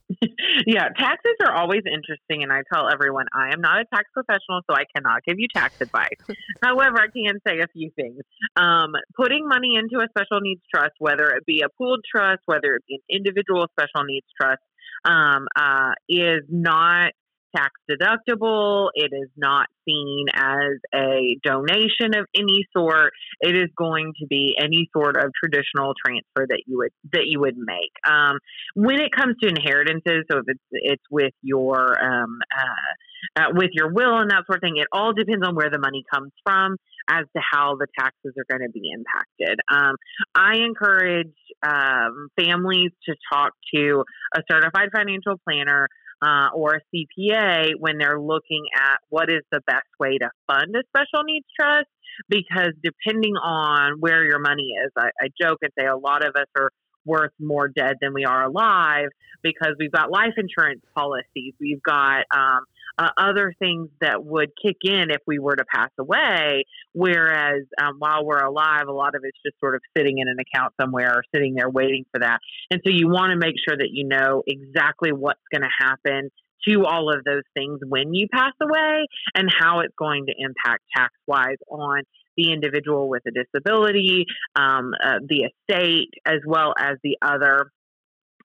yeah, 0.66 0.88
taxes 0.90 1.34
are 1.40 1.54
always 1.54 1.82
interesting, 1.86 2.42
and 2.42 2.52
I 2.52 2.60
tell 2.72 2.88
everyone 2.92 3.26
I 3.34 3.52
am 3.52 3.60
not 3.60 3.80
a 3.80 3.84
tax 3.86 4.04
professional, 4.12 4.60
so 4.68 4.76
I 4.76 4.84
cannot 4.94 5.24
give 5.24 5.36
you 5.38 5.48
tax 5.52 5.80
advice. 5.80 6.20
However, 6.62 6.98
I 6.98 7.06
can 7.08 7.40
say 7.46 7.60
a 7.60 7.66
few 7.72 7.90
things. 7.96 8.20
Um, 8.56 8.92
putting 9.16 9.48
money 9.48 9.76
into 9.76 10.04
a 10.04 10.08
special 10.10 10.40
needs 10.40 10.60
trust, 10.72 10.92
whether 10.98 11.30
it 11.30 11.44
be 11.46 11.62
a 11.62 11.68
pooled 11.68 12.04
trust, 12.08 12.42
whether 12.46 12.74
it 12.74 12.82
be 12.86 12.96
an 12.96 13.16
individual 13.16 13.66
special 13.72 14.04
needs 14.04 14.26
trust, 14.38 14.62
um, 15.04 15.48
uh, 15.56 15.92
is 16.08 16.42
not 16.48 17.12
tax 17.56 17.72
deductible. 17.90 18.88
It 18.94 19.12
is 19.12 19.30
not 19.36 19.66
seen 19.88 20.26
as 20.34 20.78
a 20.94 21.38
donation 21.42 22.14
of 22.16 22.26
any 22.34 22.66
sort. 22.76 23.12
It 23.40 23.56
is 23.56 23.68
going 23.76 24.12
to 24.20 24.26
be 24.26 24.54
any 24.58 24.88
sort 24.96 25.16
of 25.16 25.30
traditional 25.42 25.94
transfer 26.04 26.46
that 26.48 26.62
you 26.66 26.78
would 26.78 26.92
that 27.12 27.24
you 27.26 27.40
would 27.40 27.56
make. 27.56 27.92
Um, 28.08 28.38
when 28.74 29.00
it 29.00 29.12
comes 29.12 29.36
to 29.42 29.48
inheritances, 29.48 30.24
so 30.30 30.38
if 30.38 30.44
it's 30.46 30.64
it's 30.72 31.04
with 31.10 31.34
your 31.42 31.96
um, 32.02 32.38
uh, 32.56 33.40
uh, 33.40 33.48
with 33.54 33.70
your 33.72 33.92
will 33.92 34.18
and 34.18 34.30
that 34.30 34.44
sort 34.46 34.58
of 34.58 34.62
thing, 34.62 34.76
it 34.76 34.86
all 34.92 35.12
depends 35.12 35.46
on 35.46 35.54
where 35.54 35.70
the 35.70 35.78
money 35.78 36.04
comes 36.12 36.32
from 36.44 36.76
as 37.08 37.24
to 37.36 37.42
how 37.52 37.76
the 37.76 37.86
taxes 37.98 38.34
are 38.36 38.44
going 38.50 38.66
to 38.66 38.72
be 38.72 38.90
impacted. 38.92 39.60
Um, 39.70 39.94
I 40.34 40.56
encourage 40.56 41.34
um, 41.64 42.28
families 42.38 42.90
to 43.08 43.14
talk 43.32 43.52
to 43.74 44.04
a 44.34 44.40
certified 44.50 44.88
financial 44.94 45.36
planner 45.48 45.88
uh, 46.22 46.48
or 46.54 46.76
a 46.76 46.80
CPA 46.94 47.72
when 47.78 47.98
they're 47.98 48.20
looking 48.20 48.64
at 48.74 48.98
what 49.08 49.30
is 49.30 49.42
the 49.52 49.60
best 49.66 49.86
way 50.00 50.18
to 50.18 50.30
fund 50.46 50.74
a 50.74 50.82
special 50.88 51.24
needs 51.24 51.46
trust. 51.58 51.86
Because 52.30 52.70
depending 52.82 53.34
on 53.34 54.00
where 54.00 54.24
your 54.24 54.38
money 54.38 54.72
is, 54.84 54.90
I, 54.96 55.10
I 55.20 55.28
joke 55.38 55.58
and 55.60 55.70
say 55.78 55.86
a 55.86 55.96
lot 55.96 56.24
of 56.24 56.34
us 56.34 56.46
are 56.56 56.70
worth 57.04 57.32
more 57.38 57.68
dead 57.68 57.96
than 58.00 58.14
we 58.14 58.24
are 58.24 58.44
alive 58.44 59.08
because 59.42 59.74
we've 59.78 59.92
got 59.92 60.10
life 60.10 60.32
insurance 60.36 60.80
policies, 60.94 61.54
we've 61.60 61.82
got 61.82 62.24
um, 62.34 62.60
uh, 62.98 63.08
other 63.16 63.52
things 63.58 63.88
that 64.00 64.24
would 64.24 64.50
kick 64.60 64.76
in 64.82 65.10
if 65.10 65.20
we 65.26 65.38
were 65.38 65.56
to 65.56 65.64
pass 65.64 65.90
away. 65.98 66.64
Whereas 66.92 67.64
um, 67.80 67.96
while 67.98 68.24
we're 68.24 68.44
alive, 68.44 68.88
a 68.88 68.92
lot 68.92 69.14
of 69.14 69.22
it's 69.24 69.38
just 69.44 69.58
sort 69.60 69.74
of 69.74 69.82
sitting 69.96 70.18
in 70.18 70.28
an 70.28 70.36
account 70.40 70.74
somewhere 70.80 71.12
or 71.12 71.22
sitting 71.34 71.54
there 71.54 71.70
waiting 71.70 72.04
for 72.12 72.20
that. 72.20 72.38
And 72.70 72.80
so 72.84 72.90
you 72.90 73.08
want 73.08 73.32
to 73.32 73.36
make 73.36 73.56
sure 73.66 73.76
that 73.76 73.90
you 73.92 74.06
know 74.06 74.42
exactly 74.46 75.12
what's 75.12 75.40
going 75.52 75.62
to 75.62 75.86
happen 75.86 76.30
to 76.66 76.84
all 76.84 77.14
of 77.14 77.22
those 77.24 77.42
things 77.54 77.80
when 77.86 78.14
you 78.14 78.26
pass 78.32 78.52
away 78.60 79.06
and 79.34 79.48
how 79.56 79.80
it's 79.80 79.94
going 79.98 80.26
to 80.26 80.32
impact 80.36 80.82
tax 80.96 81.12
wise 81.26 81.58
on 81.70 82.02
the 82.36 82.52
individual 82.52 83.08
with 83.08 83.22
a 83.26 83.30
disability, 83.30 84.26
um, 84.56 84.92
uh, 85.02 85.18
the 85.26 85.44
estate, 85.44 86.10
as 86.24 86.40
well 86.46 86.74
as 86.78 86.96
the 87.02 87.16
other 87.22 87.70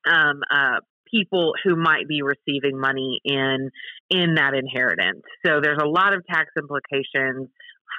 um, 0.10 0.42
uh, 0.50 0.80
people 1.14 1.54
who 1.64 1.76
might 1.76 2.08
be 2.08 2.22
receiving 2.22 2.80
money 2.80 3.20
in 3.24 3.70
in 4.10 4.36
that 4.36 4.54
inheritance. 4.54 5.24
So 5.46 5.60
there's 5.62 5.80
a 5.82 5.88
lot 5.88 6.14
of 6.14 6.26
tax 6.28 6.50
implications 6.58 7.50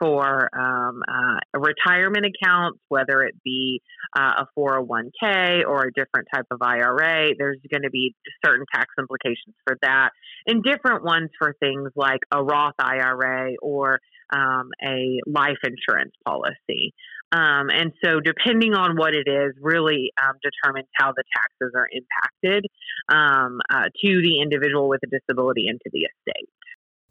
for 0.01 0.48
um, 0.59 1.03
uh, 1.07 1.59
retirement 1.59 2.27
accounts, 2.27 2.81
whether 2.88 3.22
it 3.22 3.35
be 3.44 3.81
uh, 4.16 4.42
a 4.42 4.46
401k 4.59 5.64
or 5.66 5.85
a 5.85 5.92
different 5.92 6.29
type 6.35 6.46
of 6.51 6.61
IRA. 6.61 7.35
There's 7.38 7.59
going 7.70 7.83
to 7.83 7.90
be 7.90 8.14
certain 8.44 8.64
tax 8.75 8.87
implications 8.98 9.55
for 9.66 9.77
that, 9.83 10.11
and 10.46 10.62
different 10.64 11.05
ones 11.05 11.31
for 11.38 11.55
things 11.61 11.90
like 11.94 12.20
a 12.33 12.42
Roth 12.42 12.75
IRA 12.79 13.53
or 13.61 14.01
um, 14.35 14.70
a 14.83 15.20
life 15.27 15.59
insurance 15.64 16.12
policy. 16.27 16.94
Um, 17.32 17.70
and 17.70 17.92
so, 18.04 18.20
depending 18.20 18.74
on 18.74 18.96
what 18.96 19.14
it 19.14 19.26
is, 19.26 19.54
really 19.60 20.12
um, 20.22 20.36
determines 20.42 20.88
how 20.94 21.12
the 21.12 21.24
taxes 21.34 21.72
are 21.74 21.88
impacted 21.90 22.66
um, 23.08 23.60
uh, 23.70 23.84
to 23.84 24.22
the 24.22 24.40
individual 24.42 24.88
with 24.88 25.00
a 25.02 25.06
disability 25.06 25.66
and 25.68 25.80
to 25.80 25.90
the 25.92 26.00
estate. 26.00 26.48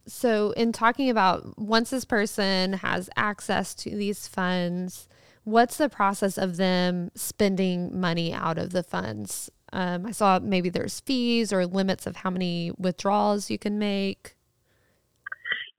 So, 0.06 0.52
in 0.52 0.72
talking 0.72 1.10
about 1.10 1.58
once 1.58 1.90
this 1.90 2.06
person 2.06 2.74
has 2.74 3.10
access 3.16 3.74
to 3.76 3.90
these 3.90 4.28
funds, 4.28 5.08
what's 5.44 5.78
the 5.78 5.90
process 5.90 6.38
of 6.38 6.58
them 6.58 7.10
spending 7.16 8.00
money 8.00 8.32
out 8.32 8.60
of 8.60 8.72
the 8.72 8.84
funds? 8.84 9.50
Um, 9.74 10.06
I 10.06 10.12
saw 10.12 10.40
maybe 10.40 10.70
there's 10.70 11.00
fees 11.00 11.52
or 11.52 11.66
limits 11.66 12.06
of 12.06 12.18
how 12.18 12.30
many 12.30 12.72
withdrawals 12.78 13.50
you 13.50 13.58
can 13.58 13.80
make. 13.80 14.36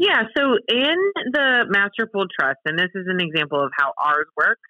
Yeah, 0.03 0.23
so 0.37 0.59
in 0.67 0.97
the 1.31 1.65
master 1.69 2.11
pool 2.12 2.27
trust, 2.37 2.59
and 2.65 2.77
this 2.77 2.91
is 2.93 3.07
an 3.07 3.21
example 3.21 3.62
of 3.62 3.71
how 3.79 3.93
ours 3.97 4.27
works, 4.37 4.69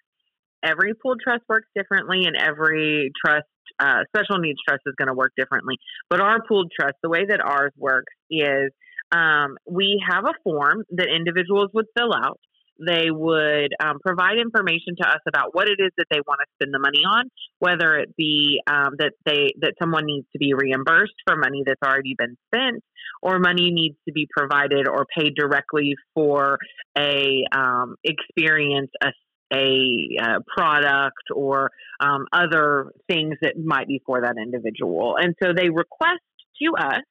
every 0.63 0.93
pool 0.93 1.15
trust 1.21 1.41
works 1.49 1.67
differently, 1.75 2.25
and 2.25 2.37
every 2.37 3.11
trust, 3.25 3.47
uh, 3.79 4.01
special 4.15 4.37
needs 4.37 4.59
trust, 4.67 4.83
is 4.85 4.93
going 4.95 5.07
to 5.07 5.15
work 5.15 5.31
differently. 5.35 5.77
But 6.07 6.21
our 6.21 6.45
pooled 6.47 6.71
trust, 6.79 6.97
the 7.01 7.09
way 7.09 7.25
that 7.27 7.39
ours 7.41 7.71
works 7.75 8.13
is 8.29 8.69
um, 9.11 9.57
we 9.67 9.99
have 10.07 10.25
a 10.25 10.35
form 10.43 10.83
that 10.91 11.07
individuals 11.07 11.71
would 11.73 11.87
fill 11.97 12.13
out 12.13 12.39
they 12.85 13.09
would 13.09 13.73
um, 13.83 13.99
provide 14.05 14.37
information 14.37 14.95
to 15.01 15.07
us 15.07 15.19
about 15.27 15.53
what 15.55 15.67
it 15.67 15.79
is 15.79 15.91
that 15.97 16.05
they 16.09 16.19
want 16.27 16.39
to 16.41 16.47
spend 16.55 16.73
the 16.73 16.79
money 16.79 17.03
on, 17.05 17.29
whether 17.59 17.95
it 17.95 18.15
be 18.15 18.61
um, 18.67 18.95
that 18.99 19.13
they 19.25 19.53
that 19.61 19.73
someone 19.81 20.05
needs 20.05 20.27
to 20.33 20.39
be 20.39 20.53
reimbursed 20.53 21.15
for 21.25 21.35
money 21.35 21.63
that's 21.65 21.81
already 21.83 22.15
been 22.17 22.37
spent, 22.47 22.83
or 23.21 23.39
money 23.39 23.71
needs 23.71 23.95
to 24.07 24.13
be 24.13 24.27
provided 24.35 24.87
or 24.87 25.05
paid 25.17 25.35
directly 25.35 25.95
for 26.13 26.57
a 26.97 27.43
um, 27.51 27.95
experience, 28.03 28.91
a 29.03 29.09
a 29.53 30.17
uh, 30.19 30.39
product 30.47 31.29
or 31.33 31.69
um, 31.99 32.25
other 32.33 32.91
things 33.07 33.35
that 33.41 33.53
might 33.57 33.87
be 33.87 34.01
for 34.05 34.21
that 34.21 34.35
individual. 34.41 35.15
And 35.19 35.35
so 35.41 35.53
they 35.55 35.69
request 35.69 36.21
to 36.61 36.73
us 36.79 37.03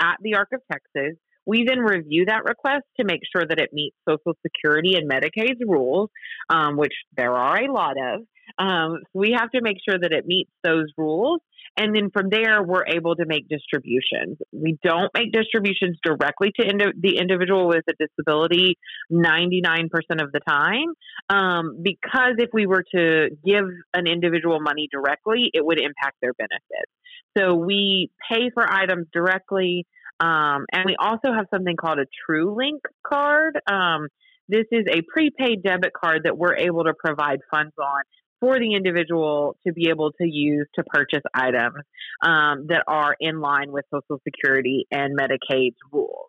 at 0.00 0.16
the 0.22 0.34
Arc 0.34 0.48
of 0.52 0.60
Texas 0.70 1.16
we 1.46 1.64
then 1.64 1.80
review 1.80 2.26
that 2.26 2.44
request 2.44 2.84
to 2.98 3.04
make 3.04 3.20
sure 3.34 3.44
that 3.46 3.58
it 3.58 3.70
meets 3.72 3.96
Social 4.08 4.36
Security 4.42 4.94
and 4.96 5.10
Medicaid's 5.10 5.60
rules, 5.66 6.10
um, 6.48 6.76
which 6.76 6.94
there 7.16 7.34
are 7.34 7.62
a 7.62 7.72
lot 7.72 7.96
of. 7.98 8.22
Um, 8.58 8.98
we 9.12 9.34
have 9.38 9.50
to 9.52 9.62
make 9.62 9.78
sure 9.88 9.98
that 9.98 10.12
it 10.12 10.26
meets 10.26 10.50
those 10.62 10.86
rules. 10.96 11.40
And 11.76 11.94
then 11.94 12.10
from 12.12 12.28
there, 12.30 12.62
we're 12.62 12.86
able 12.86 13.16
to 13.16 13.24
make 13.26 13.48
distributions. 13.48 14.38
We 14.52 14.78
don't 14.82 15.10
make 15.16 15.32
distributions 15.32 15.98
directly 16.04 16.52
to 16.60 16.66
indi- 16.66 16.92
the 17.00 17.18
individual 17.18 17.66
with 17.66 17.84
a 17.88 17.94
disability 17.98 18.76
99% 19.10 19.88
of 20.20 20.30
the 20.30 20.40
time, 20.46 20.94
um, 21.28 21.82
because 21.82 22.34
if 22.38 22.50
we 22.52 22.66
were 22.66 22.84
to 22.94 23.30
give 23.44 23.64
an 23.92 24.06
individual 24.06 24.60
money 24.60 24.88
directly, 24.92 25.50
it 25.52 25.64
would 25.64 25.80
impact 25.80 26.18
their 26.22 26.32
benefits. 26.34 26.92
So 27.36 27.54
we 27.54 28.10
pay 28.30 28.50
for 28.54 28.70
items 28.70 29.06
directly. 29.12 29.86
Um, 30.20 30.66
and 30.72 30.84
we 30.86 30.96
also 30.98 31.32
have 31.32 31.46
something 31.50 31.76
called 31.76 31.98
a 31.98 32.06
True 32.26 32.56
Link 32.56 32.82
card. 33.06 33.58
Um, 33.70 34.08
this 34.48 34.66
is 34.70 34.84
a 34.90 35.02
prepaid 35.02 35.62
debit 35.62 35.92
card 35.92 36.22
that 36.24 36.36
we're 36.36 36.56
able 36.56 36.84
to 36.84 36.94
provide 36.94 37.40
funds 37.50 37.74
on 37.78 38.02
for 38.40 38.58
the 38.58 38.74
individual 38.74 39.56
to 39.66 39.72
be 39.72 39.88
able 39.88 40.12
to 40.12 40.26
use 40.26 40.66
to 40.74 40.84
purchase 40.84 41.22
items 41.32 41.82
um, 42.22 42.66
that 42.68 42.84
are 42.86 43.16
in 43.18 43.40
line 43.40 43.72
with 43.72 43.86
Social 43.90 44.20
Security 44.22 44.86
and 44.90 45.18
Medicaid's 45.18 45.76
rules. 45.90 46.28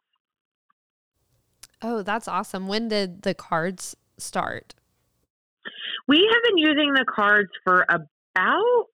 Oh, 1.81 2.01
that's 2.01 2.27
awesome. 2.27 2.67
When 2.67 2.87
did 2.87 3.23
the 3.23 3.33
cards 3.33 3.95
start? 4.17 4.73
We 6.07 6.27
have 6.31 6.43
been 6.43 6.57
using 6.57 6.93
the 6.93 7.05
cards 7.05 7.49
for 7.63 7.85
about 7.89 8.85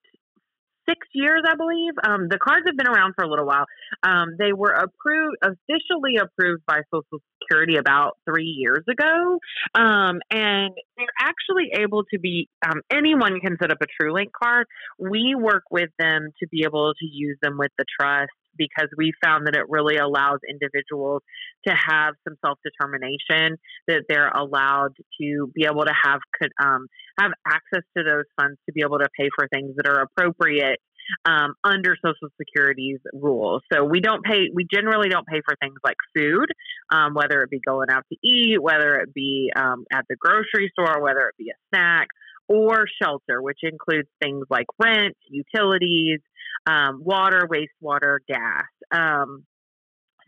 six 0.87 1.07
years, 1.13 1.43
I 1.47 1.55
believe. 1.55 1.93
Um, 2.03 2.27
the 2.29 2.37
cards 2.37 2.63
have 2.67 2.77
been 2.77 2.87
around 2.87 3.13
for 3.15 3.23
a 3.23 3.29
little 3.29 3.45
while. 3.45 3.65
Um, 4.03 4.35
they 4.37 4.53
were 4.53 4.71
approved, 4.71 5.37
officially 5.41 6.17
approved 6.21 6.63
by 6.65 6.81
Social 6.93 7.19
Security 7.41 7.77
about 7.77 8.17
three 8.25 8.55
years 8.57 8.83
ago. 8.89 9.39
Um, 9.75 10.19
and 10.31 10.73
they're 10.97 11.07
actually 11.19 11.71
able 11.77 12.03
to 12.13 12.19
be, 12.19 12.49
um, 12.65 12.81
anyone 12.91 13.39
can 13.39 13.57
set 13.61 13.71
up 13.71 13.79
a 13.81 14.03
TrueLink 14.03 14.31
card. 14.41 14.67
We 14.99 15.35
work 15.37 15.63
with 15.71 15.89
them 15.99 16.29
to 16.41 16.47
be 16.47 16.63
able 16.65 16.93
to 16.93 17.05
use 17.05 17.37
them 17.41 17.57
with 17.57 17.71
the 17.77 17.85
trust 17.99 18.31
because 18.57 18.89
we 18.97 19.13
found 19.23 19.47
that 19.47 19.55
it 19.55 19.65
really 19.69 19.97
allows 19.97 20.39
individuals 20.49 21.21
to 21.67 21.73
have 21.73 22.15
some 22.27 22.35
self 22.45 22.59
determination 22.63 23.57
that 23.87 24.03
they're 24.07 24.29
allowed 24.29 24.95
to 25.19 25.51
be 25.53 25.65
able 25.65 25.85
to 25.85 25.93
have 26.03 26.19
um, 26.63 26.87
have 27.19 27.31
access 27.47 27.83
to 27.97 28.03
those 28.03 28.25
funds 28.39 28.57
to 28.67 28.73
be 28.73 28.81
able 28.81 28.99
to 28.99 29.07
pay 29.17 29.29
for 29.35 29.47
things 29.47 29.75
that 29.77 29.87
are 29.87 30.01
appropriate 30.01 30.79
um, 31.25 31.55
under 31.63 31.95
Social 32.03 32.29
Security's 32.39 32.99
rules. 33.13 33.61
So 33.71 33.83
we 33.83 33.99
don't 33.99 34.23
pay. 34.23 34.49
We 34.53 34.65
generally 34.71 35.09
don't 35.09 35.27
pay 35.27 35.41
for 35.45 35.55
things 35.61 35.75
like 35.83 35.97
food, 36.15 36.47
um, 36.91 37.13
whether 37.13 37.41
it 37.41 37.49
be 37.49 37.59
going 37.65 37.89
out 37.89 38.05
to 38.11 38.27
eat, 38.27 38.61
whether 38.61 38.95
it 38.97 39.13
be 39.13 39.51
um, 39.55 39.85
at 39.91 40.05
the 40.09 40.15
grocery 40.15 40.71
store, 40.73 41.01
whether 41.01 41.21
it 41.21 41.35
be 41.37 41.49
a 41.49 41.57
snack 41.75 42.07
or 42.51 42.85
shelter, 43.01 43.41
which 43.41 43.59
includes 43.63 44.09
things 44.21 44.45
like 44.49 44.65
rent, 44.77 45.15
utilities, 45.29 46.19
um, 46.67 47.01
water, 47.03 47.47
wastewater, 47.47 48.17
gas. 48.27 48.65
Um, 48.91 49.45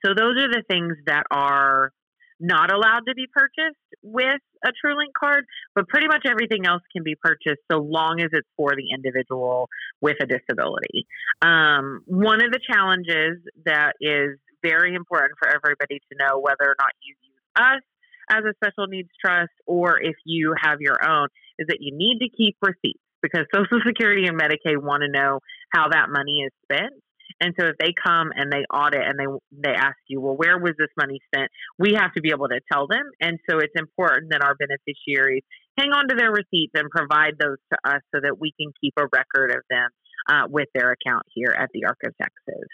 so 0.05 0.13
those 0.15 0.37
are 0.37 0.49
the 0.49 0.63
things 0.69 0.93
that 1.05 1.23
are 1.31 1.91
not 2.39 2.73
allowed 2.73 3.01
to 3.07 3.15
be 3.15 3.25
purchased 3.31 3.79
with 4.01 4.41
a 4.65 4.69
TrueLink 4.69 5.13
card, 5.17 5.45
but 5.75 5.87
pretty 5.87 6.07
much 6.07 6.23
everything 6.27 6.65
else 6.65 6.81
can 6.91 7.03
be 7.03 7.15
purchased 7.15 7.61
so 7.71 7.79
long 7.79 8.19
as 8.19 8.29
it's 8.31 8.47
for 8.57 8.71
the 8.75 8.93
individual 8.93 9.69
with 10.01 10.17
a 10.21 10.25
disability. 10.25 11.07
Um, 11.41 12.01
one 12.05 12.43
of 12.43 12.51
the 12.51 12.59
challenges 12.59 13.37
that 13.65 13.93
is 14.01 14.39
very 14.61 14.95
important 14.95 15.37
for 15.39 15.47
everybody 15.47 15.99
to 15.99 16.17
know 16.17 16.39
whether 16.39 16.69
or 16.71 16.75
not 16.79 16.91
you 17.01 17.15
use 17.21 17.41
us 17.55 17.83
as 18.29 18.43
a 18.43 18.53
special 18.55 18.87
needs 18.87 19.09
trust 19.23 19.51
or 19.65 20.01
if 20.01 20.15
you 20.25 20.53
have 20.61 20.81
your 20.81 20.97
own 21.07 21.27
is 21.59 21.67
that 21.67 21.77
you 21.79 21.95
need 21.95 22.19
to 22.19 22.29
keep 22.29 22.57
receipts 22.61 23.01
because 23.21 23.45
Social 23.55 23.79
Security 23.85 24.27
and 24.27 24.39
Medicaid 24.39 24.81
want 24.81 25.03
to 25.03 25.09
know 25.09 25.39
how 25.73 25.89
that 25.89 26.09
money 26.09 26.43
is 26.45 26.51
spent. 26.63 26.93
And 27.41 27.53
so 27.59 27.67
if 27.67 27.77
they 27.79 27.93
come 28.05 28.31
and 28.35 28.51
they 28.51 28.63
audit 28.71 29.01
and 29.01 29.17
they 29.17 29.25
they 29.51 29.75
ask 29.75 29.97
you, 30.07 30.21
well, 30.21 30.35
where 30.35 30.59
was 30.59 30.73
this 30.77 30.91
money 30.97 31.19
spent? 31.33 31.49
We 31.79 31.93
have 31.93 32.13
to 32.13 32.21
be 32.21 32.29
able 32.29 32.47
to 32.49 32.59
tell 32.71 32.85
them. 32.87 33.03
And 33.19 33.39
so 33.49 33.57
it's 33.57 33.73
important 33.75 34.31
that 34.31 34.43
our 34.43 34.55
beneficiaries 34.55 35.43
hang 35.77 35.89
on 35.91 36.07
to 36.09 36.15
their 36.15 36.31
receipts 36.31 36.73
and 36.75 36.89
provide 36.89 37.33
those 37.39 37.57
to 37.71 37.77
us 37.83 38.01
so 38.13 38.21
that 38.21 38.39
we 38.39 38.53
can 38.59 38.71
keep 38.79 38.93
a 38.97 39.07
record 39.11 39.51
of 39.51 39.63
them 39.69 39.89
uh, 40.29 40.47
with 40.47 40.67
their 40.75 40.91
account 40.91 41.23
here 41.33 41.55
at 41.57 41.69
the 41.73 41.85
ARC 41.85 41.97
of 42.05 42.13
Texas. 42.21 42.69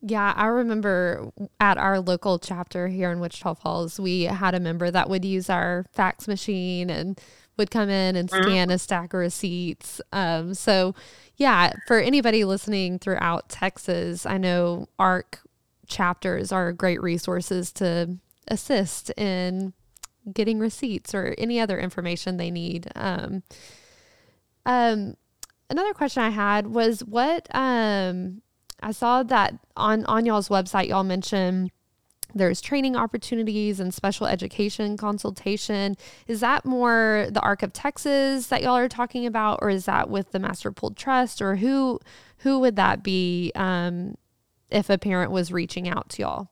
Yeah, 0.00 0.32
I 0.36 0.46
remember 0.46 1.32
at 1.58 1.76
our 1.76 1.98
local 1.98 2.38
chapter 2.38 2.86
here 2.86 3.10
in 3.10 3.18
Wichita 3.18 3.54
Falls, 3.54 3.98
we 3.98 4.22
had 4.22 4.54
a 4.54 4.60
member 4.60 4.90
that 4.90 5.10
would 5.10 5.24
use 5.24 5.50
our 5.50 5.86
fax 5.92 6.28
machine 6.28 6.88
and 6.88 7.20
would 7.56 7.70
come 7.72 7.90
in 7.90 8.14
and 8.14 8.30
mm-hmm. 8.30 8.42
scan 8.44 8.70
a 8.70 8.78
stack 8.78 9.12
of 9.12 9.18
receipts. 9.18 10.00
Um, 10.12 10.54
so, 10.54 10.94
yeah, 11.36 11.72
for 11.88 11.98
anybody 11.98 12.44
listening 12.44 13.00
throughout 13.00 13.48
Texas, 13.48 14.24
I 14.24 14.38
know 14.38 14.88
ARC 15.00 15.40
chapters 15.88 16.52
are 16.52 16.72
great 16.72 17.02
resources 17.02 17.72
to 17.72 18.18
assist 18.46 19.10
in 19.16 19.72
getting 20.32 20.60
receipts 20.60 21.14
or 21.14 21.34
any 21.38 21.58
other 21.58 21.78
information 21.78 22.36
they 22.36 22.52
need. 22.52 22.88
Um, 22.94 23.42
um, 24.64 25.16
another 25.70 25.94
question 25.94 26.22
I 26.22 26.30
had 26.30 26.68
was 26.68 27.02
what 27.02 27.48
um, 27.52 28.42
I 28.82 28.92
saw 28.92 29.22
that 29.24 29.54
on 29.76 30.04
on 30.06 30.26
y'all's 30.26 30.48
website, 30.48 30.88
y'all 30.88 31.04
mentioned 31.04 31.70
there's 32.34 32.60
training 32.60 32.94
opportunities 32.94 33.80
and 33.80 33.92
special 33.92 34.26
education 34.26 34.96
consultation. 34.96 35.96
Is 36.26 36.40
that 36.40 36.64
more 36.64 37.28
the 37.30 37.40
Arc 37.40 37.62
of 37.62 37.72
Texas 37.72 38.48
that 38.48 38.62
y'all 38.62 38.76
are 38.76 38.88
talking 38.88 39.26
about, 39.26 39.58
or 39.62 39.70
is 39.70 39.86
that 39.86 40.10
with 40.10 40.32
the 40.32 40.38
Master 40.38 40.70
Pooled 40.70 40.96
Trust, 40.96 41.40
or 41.40 41.56
who 41.56 42.00
who 42.38 42.58
would 42.60 42.76
that 42.76 43.02
be 43.02 43.50
um, 43.54 44.16
if 44.70 44.90
a 44.90 44.98
parent 44.98 45.32
was 45.32 45.52
reaching 45.52 45.88
out 45.88 46.08
to 46.10 46.22
y'all? 46.22 46.48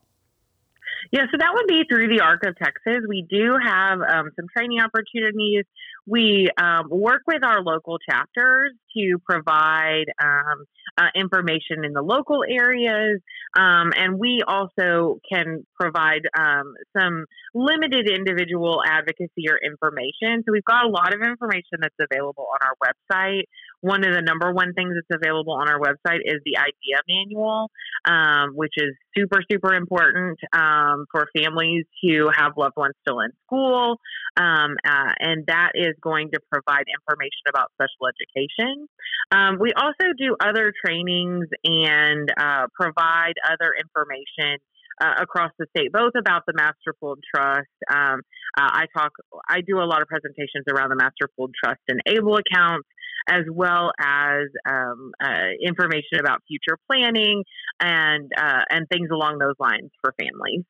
Yeah, 1.11 1.25
so 1.31 1.37
that 1.37 1.51
would 1.53 1.67
be 1.67 1.83
through 1.87 2.09
the 2.09 2.21
ARC 2.21 2.45
of 2.45 2.57
Texas. 2.57 3.05
We 3.07 3.25
do 3.29 3.55
have 3.63 3.99
um, 4.01 4.31
some 4.35 4.47
training 4.55 4.79
opportunities. 4.81 5.65
We 6.07 6.49
um, 6.57 6.87
work 6.89 7.23
with 7.27 7.43
our 7.43 7.61
local 7.61 7.97
chapters 8.09 8.71
to 8.95 9.17
provide 9.29 10.05
um, 10.23 10.65
uh, 10.97 11.07
information 11.15 11.83
in 11.83 11.93
the 11.93 12.01
local 12.01 12.43
areas, 12.49 13.19
um, 13.57 13.91
and 13.95 14.17
we 14.17 14.41
also 14.47 15.19
can 15.29 15.65
provide 15.79 16.21
um, 16.37 16.73
some 16.97 17.25
limited 17.53 18.09
individual 18.09 18.81
advocacy 18.87 19.49
or 19.49 19.59
information. 19.63 20.43
So 20.45 20.51
we've 20.51 20.63
got 20.63 20.85
a 20.85 20.89
lot 20.89 21.13
of 21.13 21.21
information 21.21 21.79
that's 21.81 21.95
available 21.99 22.47
on 22.53 22.67
our 22.67 22.75
website. 22.81 23.43
One 23.81 24.03
of 24.03 24.13
the 24.13 24.21
number 24.21 24.51
one 24.51 24.73
things 24.73 24.93
that's 24.95 25.21
available 25.21 25.53
on 25.53 25.69
our 25.69 25.79
website 25.79 26.21
is 26.25 26.41
the 26.45 26.57
IDEA 26.57 27.01
manual, 27.07 27.69
um, 28.05 28.51
which 28.55 28.73
is 28.77 28.95
super, 29.15 29.41
super 29.51 29.73
important 29.73 30.39
um, 30.53 31.05
for 31.11 31.27
families 31.35 31.85
who 32.01 32.29
have 32.35 32.53
loved 32.57 32.75
ones 32.75 32.95
still 33.01 33.19
in 33.19 33.31
school. 33.45 33.97
Um, 34.35 34.75
uh, 34.85 35.13
and 35.19 35.45
that 35.47 35.71
is 35.75 35.93
going 36.01 36.29
to 36.33 36.39
provide 36.51 36.85
information 36.89 37.49
about 37.49 37.71
special 37.73 38.09
education. 38.09 38.87
Um, 39.31 39.57
we 39.59 39.73
also 39.73 40.13
do 40.17 40.35
other 40.39 40.73
trainings 40.85 41.47
and 41.63 42.31
uh, 42.37 42.67
provide 42.79 43.33
other 43.45 43.73
information 43.79 44.59
uh, 45.01 45.13
across 45.21 45.51
the 45.59 45.65
state, 45.75 45.91
both 45.91 46.13
about 46.17 46.43
the 46.47 46.53
Master 46.55 46.93
Trust. 47.33 47.67
Um, 47.89 48.21
uh, 48.57 48.69
I 48.73 48.85
talk, 48.95 49.11
I 49.47 49.61
do 49.61 49.79
a 49.79 49.85
lot 49.85 50.01
of 50.01 50.07
presentations 50.07 50.65
around 50.71 50.89
the 50.89 50.95
Master 50.95 51.29
Trust 51.63 51.81
and 51.87 52.01
ABLE 52.07 52.37
accounts, 52.37 52.87
as 53.27 53.43
well 53.51 53.91
as 53.99 54.43
um, 54.65 55.11
uh, 55.23 55.49
information 55.61 56.19
about 56.19 56.41
future 56.47 56.77
planning 56.87 57.43
and 57.79 58.31
uh, 58.37 58.61
and 58.69 58.87
things 58.89 59.09
along 59.11 59.37
those 59.39 59.55
lines 59.59 59.91
for 60.01 60.13
families. 60.19 60.63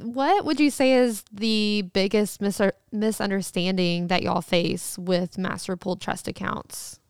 What 0.00 0.44
would 0.44 0.60
you 0.60 0.70
say 0.70 0.92
is 0.92 1.24
the 1.32 1.82
biggest 1.92 2.40
mis- 2.40 2.60
misunderstanding 2.92 4.06
that 4.06 4.22
y'all 4.22 4.42
face 4.42 4.96
with 4.96 5.36
Master 5.36 5.76
Pooled 5.76 6.00
Trust 6.00 6.28
accounts? 6.28 7.00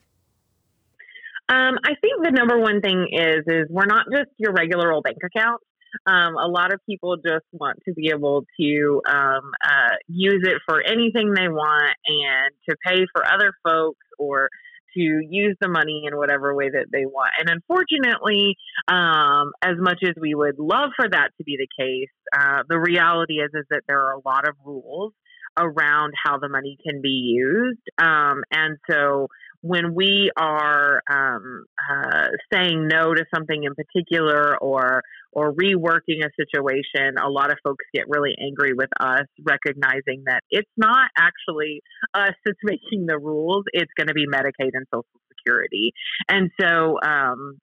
Um, 1.50 1.78
I 1.84 1.94
think 2.00 2.22
the 2.22 2.30
number 2.30 2.58
one 2.58 2.80
thing 2.80 3.08
is 3.12 3.42
is 3.46 3.66
we're 3.70 3.86
not 3.86 4.06
just 4.12 4.30
your 4.38 4.52
regular 4.52 4.92
old 4.92 5.04
bank 5.04 5.18
account. 5.24 5.60
Um, 6.06 6.36
a 6.36 6.48
lot 6.48 6.72
of 6.72 6.80
people 6.86 7.16
just 7.16 7.44
want 7.52 7.78
to 7.86 7.94
be 7.94 8.10
able 8.10 8.44
to 8.60 9.02
um, 9.06 9.52
uh, 9.64 9.96
use 10.08 10.44
it 10.44 10.60
for 10.66 10.80
anything 10.82 11.32
they 11.34 11.48
want 11.48 11.94
and 12.06 12.50
to 12.68 12.76
pay 12.86 13.04
for 13.12 13.24
other 13.26 13.52
folks 13.64 14.04
or 14.18 14.48
to 14.94 15.00
use 15.00 15.56
the 15.60 15.68
money 15.68 16.04
in 16.06 16.16
whatever 16.16 16.54
way 16.54 16.70
that 16.70 16.86
they 16.92 17.04
want. 17.04 17.30
And 17.38 17.48
unfortunately, 17.48 18.56
um, 18.88 19.52
as 19.62 19.76
much 19.78 19.98
as 20.02 20.14
we 20.20 20.34
would 20.34 20.58
love 20.58 20.90
for 20.96 21.08
that 21.08 21.30
to 21.38 21.44
be 21.44 21.56
the 21.58 21.68
case, 21.82 22.08
uh, 22.32 22.62
the 22.68 22.78
reality 22.78 23.34
is 23.34 23.50
is 23.54 23.66
that 23.70 23.82
there 23.86 24.00
are 24.00 24.14
a 24.14 24.20
lot 24.24 24.48
of 24.48 24.54
rules 24.64 25.12
around 25.58 26.14
how 26.22 26.38
the 26.38 26.48
money 26.48 26.78
can 26.84 27.02
be 27.02 27.08
used. 27.08 27.80
Um, 27.98 28.42
and 28.50 28.78
so 28.88 29.28
when 29.60 29.94
we 29.94 30.30
are 30.36 31.02
um, 31.10 31.64
uh, 31.90 32.28
saying 32.52 32.88
no 32.88 33.14
to 33.14 33.24
something 33.34 33.64
in 33.64 33.74
particular 33.74 34.56
or 34.58 35.02
or 35.32 35.52
reworking 35.52 36.24
a 36.24 36.30
situation, 36.36 37.16
a 37.22 37.28
lot 37.28 37.50
of 37.50 37.58
folks 37.62 37.84
get 37.94 38.04
really 38.08 38.34
angry 38.40 38.72
with 38.72 38.88
us, 38.98 39.26
recognizing 39.44 40.24
that 40.26 40.40
it's 40.50 40.70
not 40.76 41.10
actually 41.16 41.82
us 42.14 42.32
that's 42.44 42.58
making 42.62 43.06
the 43.06 43.18
rules; 43.18 43.64
it's 43.72 43.92
going 43.96 44.08
to 44.08 44.14
be 44.14 44.26
Medicaid 44.26 44.70
and 44.72 44.86
Social 44.92 45.20
Security. 45.36 45.92
And 46.28 46.50
so, 46.60 46.98
um, 47.02 47.58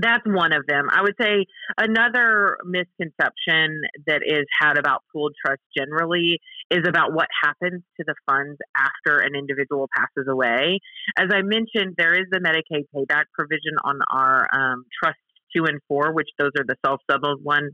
that's 0.00 0.24
one 0.26 0.52
of 0.52 0.66
them. 0.66 0.88
I 0.90 1.02
would 1.02 1.14
say 1.20 1.46
another 1.78 2.58
misconception 2.64 3.80
that 4.06 4.22
is 4.24 4.44
had 4.60 4.78
about 4.78 5.02
pooled 5.12 5.34
trust 5.44 5.62
generally 5.76 6.38
is 6.70 6.84
about 6.86 7.12
what 7.12 7.28
happens 7.42 7.82
to 7.98 8.04
the 8.06 8.14
funds 8.28 8.58
after 8.76 9.18
an 9.18 9.34
individual 9.34 9.88
passes 9.96 10.28
away. 10.28 10.80
As 11.18 11.28
I 11.32 11.42
mentioned, 11.42 11.94
there 11.96 12.14
is 12.14 12.26
the 12.30 12.40
Medicaid 12.40 12.84
payback 12.94 13.24
provision 13.32 13.76
on 13.84 13.98
our 14.12 14.46
um, 14.52 14.84
trust 15.02 15.18
two 15.54 15.64
and 15.64 15.80
four, 15.88 16.12
which 16.12 16.28
those 16.38 16.50
are 16.58 16.64
the 16.66 16.76
self 16.84 17.00
settled 17.10 17.42
ones, 17.42 17.72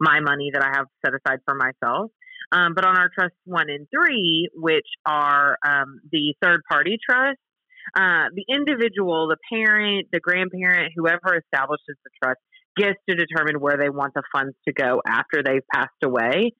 my 0.00 0.20
money 0.20 0.50
that 0.52 0.62
I 0.62 0.76
have 0.76 0.86
set 1.04 1.14
aside 1.14 1.40
for 1.44 1.54
myself. 1.54 2.10
Um, 2.52 2.74
but 2.74 2.84
on 2.84 2.96
our 2.96 3.10
trust 3.12 3.34
one 3.44 3.70
and 3.70 3.88
three, 3.90 4.48
which 4.54 4.86
are 5.06 5.56
um, 5.66 6.00
the 6.12 6.34
third 6.42 6.60
party 6.70 6.98
trusts, 7.04 7.40
uh, 7.96 8.28
the 8.34 8.44
individual, 8.48 9.28
the 9.28 9.36
parent, 9.52 10.08
the 10.12 10.20
grandparent, 10.20 10.92
whoever 10.96 11.36
establishes 11.36 11.96
the 12.04 12.10
trust 12.22 12.40
gets 12.76 12.98
to 13.08 13.14
determine 13.14 13.60
where 13.60 13.76
they 13.76 13.88
want 13.88 14.14
the 14.14 14.22
funds 14.34 14.54
to 14.66 14.74
go 14.74 15.00
after 15.06 15.42
they've 15.44 15.66
passed 15.72 15.90
away. 16.02 16.52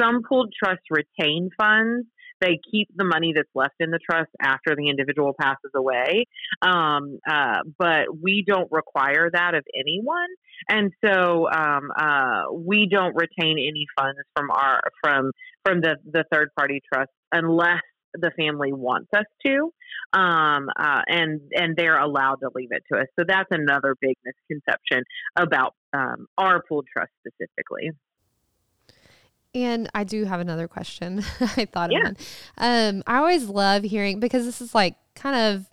Some 0.00 0.22
pooled 0.28 0.52
trusts 0.62 0.84
retain 0.90 1.50
funds. 1.58 2.06
They 2.40 2.58
keep 2.72 2.88
the 2.96 3.04
money 3.04 3.32
that's 3.36 3.50
left 3.54 3.74
in 3.80 3.90
the 3.90 3.98
trust 3.98 4.30
after 4.40 4.74
the 4.74 4.88
individual 4.88 5.34
passes 5.38 5.72
away. 5.76 6.24
Um, 6.62 7.18
uh, 7.28 7.58
but 7.78 8.06
we 8.20 8.42
don't 8.46 8.68
require 8.72 9.30
that 9.30 9.54
of 9.54 9.62
anyone. 9.78 10.28
And 10.68 10.90
so 11.04 11.50
um, 11.50 11.90
uh, 11.98 12.44
we 12.52 12.88
don't 12.90 13.14
retain 13.14 13.58
any 13.58 13.86
funds 13.98 14.18
from 14.34 14.50
our 14.50 14.80
from 15.02 15.32
from 15.64 15.82
the, 15.82 15.96
the 16.10 16.24
third 16.32 16.48
party 16.56 16.80
trust 16.92 17.10
unless 17.32 17.82
the 18.14 18.30
family 18.36 18.72
wants 18.72 19.08
us 19.14 19.24
to, 19.46 19.72
um, 20.12 20.68
uh, 20.78 21.02
and 21.06 21.40
and 21.52 21.76
they're 21.76 21.98
allowed 21.98 22.36
to 22.36 22.50
leave 22.54 22.70
it 22.72 22.82
to 22.92 23.00
us. 23.00 23.06
So 23.18 23.24
that's 23.26 23.48
another 23.50 23.96
big 24.00 24.16
misconception 24.24 25.04
about 25.36 25.74
um, 25.92 26.26
our 26.38 26.62
pooled 26.62 26.86
trust 26.92 27.10
specifically. 27.26 27.92
And 29.54 29.88
I 29.94 30.04
do 30.04 30.24
have 30.24 30.40
another 30.40 30.68
question. 30.68 31.24
I 31.40 31.64
thought 31.64 31.90
yeah. 31.90 31.98
of 31.98 32.04
one. 32.04 32.16
Um, 32.58 33.02
I 33.06 33.16
always 33.18 33.46
love 33.46 33.82
hearing 33.82 34.20
because 34.20 34.44
this 34.44 34.60
is 34.60 34.74
like 34.74 34.94
kind 35.14 35.36
of 35.36 35.66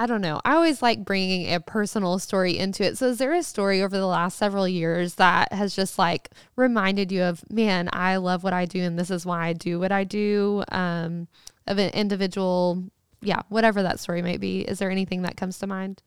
I 0.00 0.06
don't 0.06 0.20
know. 0.20 0.40
I 0.44 0.54
always 0.54 0.80
like 0.80 1.04
bringing 1.04 1.52
a 1.52 1.58
personal 1.58 2.20
story 2.20 2.56
into 2.56 2.84
it. 2.84 2.96
So, 2.96 3.08
is 3.08 3.18
there 3.18 3.34
a 3.34 3.42
story 3.42 3.82
over 3.82 3.96
the 3.96 4.06
last 4.06 4.38
several 4.38 4.68
years 4.68 5.16
that 5.16 5.52
has 5.52 5.74
just 5.74 5.98
like 5.98 6.30
reminded 6.54 7.10
you 7.10 7.24
of, 7.24 7.42
man, 7.50 7.90
I 7.92 8.16
love 8.16 8.44
what 8.44 8.52
I 8.52 8.64
do 8.64 8.80
and 8.80 8.96
this 8.96 9.10
is 9.10 9.26
why 9.26 9.48
I 9.48 9.52
do 9.54 9.80
what 9.80 9.90
I 9.90 10.04
do? 10.04 10.62
Um, 10.70 11.26
of 11.66 11.78
an 11.78 11.90
individual, 11.90 12.84
yeah, 13.20 13.42
whatever 13.48 13.82
that 13.82 13.98
story 13.98 14.22
might 14.22 14.40
be. 14.40 14.60
Is 14.60 14.78
there 14.78 14.90
anything 14.90 15.22
that 15.22 15.36
comes 15.36 15.58
to 15.58 15.66
mind? 15.66 16.02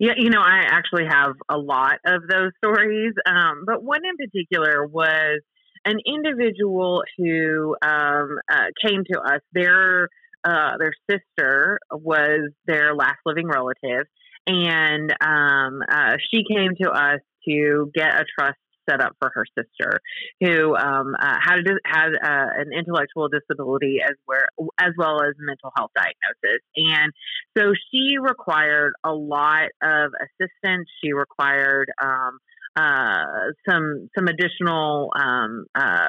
Yeah, 0.00 0.14
you 0.16 0.30
know, 0.30 0.40
I 0.40 0.64
actually 0.66 1.06
have 1.08 1.32
a 1.48 1.56
lot 1.56 1.98
of 2.06 2.22
those 2.28 2.52
stories, 2.62 3.14
um, 3.26 3.64
but 3.66 3.82
one 3.82 4.00
in 4.04 4.16
particular 4.16 4.86
was 4.86 5.40
an 5.84 5.98
individual 6.04 7.02
who 7.16 7.76
um, 7.82 8.38
uh, 8.50 8.66
came 8.84 9.04
to 9.12 9.20
us. 9.20 9.40
Their 9.52 10.08
uh, 10.44 10.76
their 10.78 10.92
sister 11.10 11.78
was 11.90 12.50
their 12.66 12.94
last 12.94 13.18
living 13.26 13.48
relative, 13.48 14.06
and 14.46 15.12
um, 15.20 15.82
uh, 15.90 16.16
she 16.30 16.42
came 16.48 16.74
to 16.82 16.90
us 16.90 17.20
to 17.46 17.90
get 17.94 18.14
a 18.14 18.24
trust 18.38 18.58
set 18.88 19.00
up 19.00 19.14
for 19.20 19.30
her 19.34 19.44
sister, 19.56 20.00
who 20.40 20.74
um, 20.74 21.14
uh, 21.20 21.36
had 21.40 21.60
had 21.84 22.08
uh, 22.08 22.46
an 22.56 22.72
intellectual 22.76 23.28
disability 23.28 23.98
as 24.02 24.16
where 24.24 24.48
as 24.80 24.92
well 24.96 25.22
as 25.22 25.34
mental 25.38 25.70
health 25.76 25.90
diagnosis, 25.94 26.62
and 26.76 27.12
so 27.56 27.72
she 27.90 28.16
required 28.18 28.94
a 29.04 29.12
lot 29.12 29.68
of 29.82 30.12
assistance. 30.22 30.88
She 31.02 31.12
required 31.12 31.90
um, 32.02 32.38
uh, 32.76 33.52
some 33.68 34.08
some 34.16 34.28
additional 34.28 35.12
um, 35.18 35.66
uh, 35.74 36.08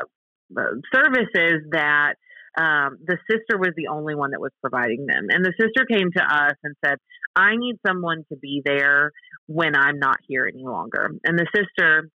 services 0.94 1.63
that 1.72 2.15
um, 2.60 2.98
the 3.06 3.17
sister 3.32 3.58
was 3.58 3.72
the 3.78 3.88
only 3.88 4.15
one 4.15 4.32
that 4.32 4.41
was 4.41 4.52
providing 4.62 5.06
them. 5.06 5.28
And 5.30 5.45
the 5.45 5.54
sister 5.58 5.86
came 5.89 6.12
to 6.12 6.24
us 6.24 6.56
and 6.62 6.76
said, 6.86 6.98
I 7.36 7.56
need 7.56 7.78
someone 7.88 8.26
to 8.32 8.38
be 8.38 8.62
there 8.65 9.12
when 9.48 9.76
I'm 9.76 9.98
not 9.98 10.17
here 10.28 10.45
any 10.45 10.65
longer. 10.65 11.10
And 11.24 11.39
the 11.39 11.48
sister 11.56 12.10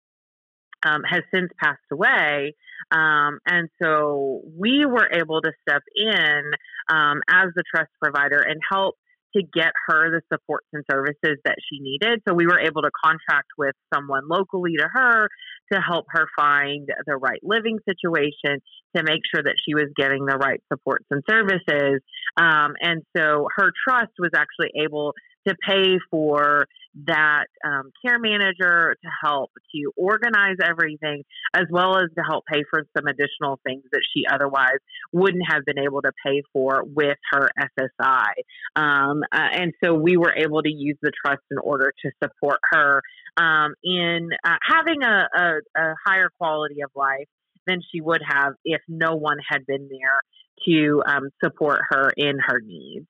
um, 0.86 1.04
has 1.10 1.22
since 1.34 1.50
passed 1.64 1.80
away. 1.92 2.56
Um, 2.92 3.40
and 3.48 3.70
so 3.82 4.42
we 4.60 4.86
were 4.86 5.08
able 5.14 5.42
to 5.42 5.52
step 5.62 5.82
in 5.96 6.42
um, 6.90 7.22
as 7.30 7.48
the 7.56 7.64
trust 7.74 7.92
provider 8.02 8.42
and 8.42 8.60
help 8.70 8.96
to 9.36 9.44
get 9.44 9.72
her 9.88 10.12
the 10.12 10.22
supports 10.32 10.68
and 10.74 10.84
services 10.90 11.38
that 11.46 11.56
she 11.70 11.80
needed. 11.80 12.22
So 12.28 12.34
we 12.34 12.46
were 12.46 12.60
able 12.60 12.82
to 12.84 12.92
contract 13.04 13.50
with 13.58 13.76
someone 13.94 14.28
locally 14.30 14.74
to 14.78 14.88
her 14.92 15.28
to 15.72 15.82
help 15.82 16.06
her 16.10 16.28
find 16.38 16.88
the 17.06 17.16
right 17.16 17.40
living 17.44 17.80
situation 17.88 18.60
to 18.96 19.04
make 19.04 19.22
sure 19.34 19.44
that 19.44 19.56
she 19.66 19.74
was 19.74 19.88
getting 19.96 20.26
the 20.26 20.38
right 20.38 20.62
supports 20.72 21.06
and 21.10 21.24
services. 21.30 22.02
Um, 22.38 22.74
and 22.80 23.02
so 23.18 23.48
her 23.56 23.72
trust 23.88 24.14
was 24.20 24.32
actually 24.36 24.72
able 24.80 25.14
to 25.48 25.56
pay 25.68 25.98
for 26.10 26.68
that 27.08 27.46
um, 27.66 27.92
care 28.06 28.20
manager 28.20 28.96
to 29.02 29.10
help 29.24 29.52
to 29.74 29.92
organize 29.98 30.58
everything, 30.64 31.24
as 31.54 31.66
well 31.72 31.98
as 31.98 32.10
to 32.16 32.24
help 32.24 32.46
pay 32.46 32.64
for 32.70 32.86
some 32.96 33.08
additional 33.08 33.60
things 33.66 33.84
that 33.92 34.02
she 34.14 34.24
otherwise 34.32 34.78
wouldn't 35.12 35.44
have 35.48 35.66
been 35.66 35.80
able 35.80 36.02
to 36.02 36.12
pay 36.26 36.44
for 36.54 36.84
with 36.86 37.18
her 37.32 37.50
SSI. 37.60 38.30
Um, 38.76 39.24
uh, 39.32 39.50
and 39.54 39.74
so 39.84 39.94
we 39.94 40.18
were 40.18 40.34
able 40.36 40.62
to 40.62 40.72
use 40.72 40.98
the 41.02 41.12
trust 41.26 41.42
in 41.50 41.58
order 41.58 41.94
to 42.06 42.12
support 42.24 42.60
her 42.72 43.02
um, 43.38 43.74
in 43.84 44.30
uh, 44.44 44.56
having 44.62 45.02
a, 45.04 45.28
a, 45.36 45.82
a 45.82 45.94
higher 46.06 46.30
quality 46.38 46.82
of 46.84 46.92
life 46.96 47.28
than 47.66 47.80
she 47.92 48.02
would 48.02 48.22
have 48.28 48.54
if 48.64 48.82
no 48.88 49.16
one 49.16 49.38
had 49.50 49.66
been 49.66 49.90
there 49.90 50.22
to 50.68 51.02
um, 51.06 51.30
support 51.44 51.80
her 51.90 52.12
in 52.16 52.38
her 52.46 52.62
needs. 52.64 53.08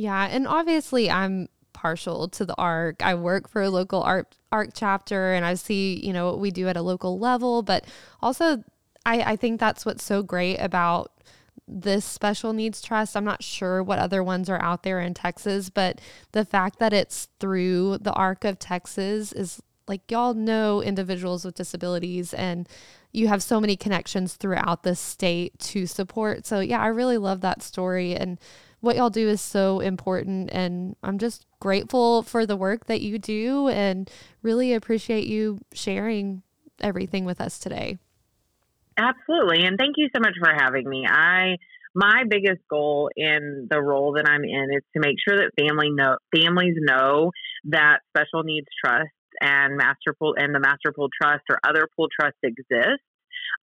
Yeah, 0.00 0.28
and 0.30 0.48
obviously 0.48 1.10
I'm 1.10 1.50
partial 1.74 2.26
to 2.28 2.46
the 2.46 2.54
ARC. 2.56 3.02
I 3.02 3.14
work 3.14 3.50
for 3.50 3.60
a 3.60 3.68
local 3.68 4.02
art 4.02 4.34
ARC 4.50 4.70
chapter 4.72 5.34
and 5.34 5.44
I 5.44 5.52
see, 5.52 6.00
you 6.02 6.14
know, 6.14 6.24
what 6.30 6.38
we 6.38 6.50
do 6.50 6.68
at 6.68 6.76
a 6.78 6.80
local 6.80 7.18
level, 7.18 7.60
but 7.60 7.84
also 8.22 8.64
I, 9.04 9.20
I 9.32 9.36
think 9.36 9.60
that's 9.60 9.84
what's 9.84 10.02
so 10.02 10.22
great 10.22 10.56
about 10.56 11.12
this 11.68 12.06
special 12.06 12.54
needs 12.54 12.80
trust. 12.80 13.14
I'm 13.14 13.26
not 13.26 13.42
sure 13.42 13.82
what 13.82 13.98
other 13.98 14.24
ones 14.24 14.48
are 14.48 14.62
out 14.62 14.84
there 14.84 15.00
in 15.00 15.12
Texas, 15.12 15.68
but 15.68 16.00
the 16.32 16.46
fact 16.46 16.78
that 16.78 16.94
it's 16.94 17.28
through 17.38 17.98
the 17.98 18.14
ARC 18.14 18.46
of 18.46 18.58
Texas 18.58 19.32
is 19.32 19.60
like 19.86 20.10
y'all 20.10 20.32
know 20.32 20.80
individuals 20.80 21.44
with 21.44 21.56
disabilities 21.56 22.32
and 22.32 22.66
you 23.12 23.28
have 23.28 23.42
so 23.42 23.60
many 23.60 23.76
connections 23.76 24.34
throughout 24.36 24.82
the 24.82 24.96
state 24.96 25.58
to 25.58 25.86
support. 25.86 26.46
So 26.46 26.60
yeah, 26.60 26.80
I 26.80 26.86
really 26.86 27.18
love 27.18 27.42
that 27.42 27.62
story 27.62 28.14
and 28.14 28.38
what 28.80 28.96
y'all 28.96 29.10
do 29.10 29.28
is 29.28 29.40
so 29.40 29.80
important. 29.80 30.50
And 30.52 30.96
I'm 31.02 31.18
just 31.18 31.46
grateful 31.60 32.22
for 32.22 32.46
the 32.46 32.56
work 32.56 32.86
that 32.86 33.00
you 33.00 33.18
do 33.18 33.68
and 33.68 34.10
really 34.42 34.72
appreciate 34.72 35.26
you 35.26 35.60
sharing 35.72 36.42
everything 36.80 37.24
with 37.24 37.40
us 37.40 37.58
today. 37.58 37.98
Absolutely. 38.96 39.64
And 39.64 39.78
thank 39.78 39.94
you 39.96 40.08
so 40.14 40.20
much 40.20 40.34
for 40.42 40.52
having 40.52 40.88
me. 40.88 41.04
I 41.08 41.56
my 41.94 42.22
biggest 42.28 42.60
goal 42.68 43.10
in 43.16 43.66
the 43.68 43.80
role 43.82 44.12
that 44.12 44.28
I'm 44.28 44.44
in 44.44 44.68
is 44.72 44.82
to 44.94 45.00
make 45.00 45.16
sure 45.26 45.36
that 45.38 45.50
family 45.58 45.90
know 45.90 46.16
families 46.34 46.76
know 46.78 47.32
that 47.64 47.98
special 48.10 48.44
needs 48.44 48.68
trust 48.84 49.10
and 49.40 49.76
master 49.76 50.14
pool 50.16 50.34
and 50.36 50.54
the 50.54 50.60
master 50.60 50.92
pool 50.94 51.08
trust 51.20 51.42
or 51.50 51.58
other 51.64 51.88
pool 51.96 52.06
trust 52.14 52.36
exist 52.42 53.02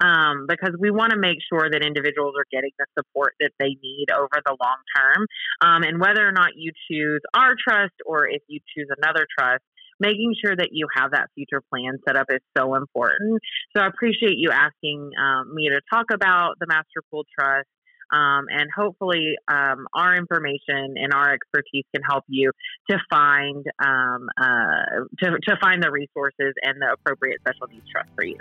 um, 0.02 0.46
because 0.48 0.76
we 0.80 0.92
want 0.92 1.12
to 1.12 1.20
make 1.20 1.38
sure 1.52 1.70
that 1.70 1.84
individuals 1.84 2.36
are 2.38 2.46
getting 2.52 2.72
the 2.78 2.86
support 2.98 3.34
that 3.40 3.52
they 3.60 3.76
need 3.82 4.08
over 4.12 4.42
the 4.46 4.56
long 4.60 4.78
term. 4.96 5.28
Um, 5.62 5.84
and 5.84 6.00
whether 6.00 6.28
or 6.28 6.32
not 6.32 6.52
you 6.56 6.72
choose 6.90 7.22
our 7.34 7.56
trust 7.56 7.96
or 8.06 8.28
if 8.28 8.42
you 8.48 8.60
choose 8.76 8.88
another 8.98 9.26
trust, 9.38 9.64
making 10.00 10.36
sure 10.44 10.56
that 10.56 10.70
you 10.72 10.88
have 10.96 11.12
that 11.12 11.30
future 11.36 11.62
plan 11.70 11.98
set 12.08 12.16
up 12.16 12.28
is 12.30 12.42
so 12.58 12.76
important. 12.76 13.42
So 13.76 13.82
I 13.82 13.88
appreciate 13.88 14.38
you 14.38 14.52
asking 14.52 15.12
um, 15.20 15.54
me 15.54 15.70
to 15.70 15.82
talk 15.92 16.06
about 16.14 16.56
the 16.60 16.68
Master 16.68 17.02
Pool 17.12 17.26
Trust. 17.38 17.68
Um, 18.10 18.46
and 18.50 18.70
hopefully, 18.74 19.36
um, 19.50 19.86
our 19.94 20.16
information 20.16 20.96
and 20.96 21.14
our 21.14 21.34
expertise 21.34 21.84
can 21.94 22.02
help 22.08 22.24
you 22.30 22.52
to 22.90 22.98
find 23.10 23.66
um, 23.84 24.30
uh, 24.42 25.04
to, 25.20 25.32
to 25.46 25.58
find 25.60 25.84
the 25.84 25.92
resources 25.92 26.54
and 26.62 26.82
the 26.82 26.94
appropriate 26.94 27.42
special 27.42 27.68
needs 27.68 27.86
trust 27.92 28.08
for 28.16 28.24
you. 28.24 28.38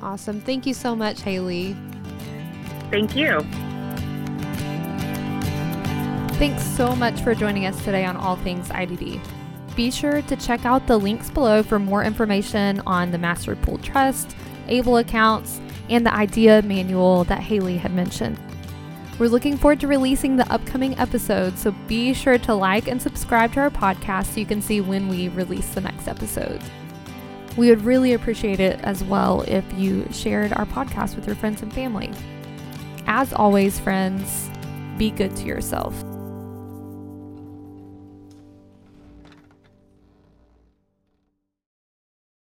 Awesome. 0.00 0.40
Thank 0.40 0.66
you 0.66 0.74
so 0.74 0.96
much, 0.96 1.22
Haley. 1.22 1.76
Thank 2.90 3.14
you. 3.14 3.40
Thanks 6.38 6.62
so 6.62 6.96
much 6.96 7.20
for 7.20 7.34
joining 7.34 7.66
us 7.66 7.84
today 7.84 8.04
on 8.04 8.16
All 8.16 8.36
Things 8.36 8.68
IDD. 8.70 9.20
Be 9.76 9.90
sure 9.90 10.22
to 10.22 10.36
check 10.36 10.64
out 10.64 10.86
the 10.86 10.98
links 10.98 11.30
below 11.30 11.62
for 11.62 11.78
more 11.78 12.02
information 12.02 12.80
on 12.86 13.10
the 13.10 13.18
Master 13.18 13.54
Pool 13.56 13.78
Trust, 13.78 14.34
ABLE 14.68 14.96
accounts, 14.98 15.60
and 15.90 16.04
the 16.04 16.14
IDEA 16.14 16.62
manual 16.62 17.24
that 17.24 17.40
Haley 17.40 17.76
had 17.76 17.92
mentioned. 17.92 18.38
We're 19.18 19.28
looking 19.28 19.58
forward 19.58 19.80
to 19.80 19.86
releasing 19.86 20.36
the 20.36 20.50
upcoming 20.50 20.98
episodes, 20.98 21.60
so 21.60 21.72
be 21.86 22.14
sure 22.14 22.38
to 22.38 22.54
like 22.54 22.88
and 22.88 23.02
subscribe 23.02 23.52
to 23.52 23.60
our 23.60 23.70
podcast 23.70 24.32
so 24.32 24.40
you 24.40 24.46
can 24.46 24.62
see 24.62 24.80
when 24.80 25.08
we 25.08 25.28
release 25.28 25.68
the 25.74 25.82
next 25.82 26.08
episodes. 26.08 26.64
We 27.60 27.68
would 27.68 27.84
really 27.84 28.14
appreciate 28.14 28.58
it 28.58 28.80
as 28.80 29.04
well 29.04 29.42
if 29.42 29.70
you 29.76 30.08
shared 30.12 30.54
our 30.54 30.64
podcast 30.64 31.14
with 31.14 31.26
your 31.26 31.36
friends 31.36 31.60
and 31.60 31.70
family. 31.70 32.10
As 33.06 33.34
always, 33.34 33.78
friends, 33.78 34.50
be 34.96 35.10
good 35.10 35.36
to 35.36 35.44
yourself. 35.44 35.92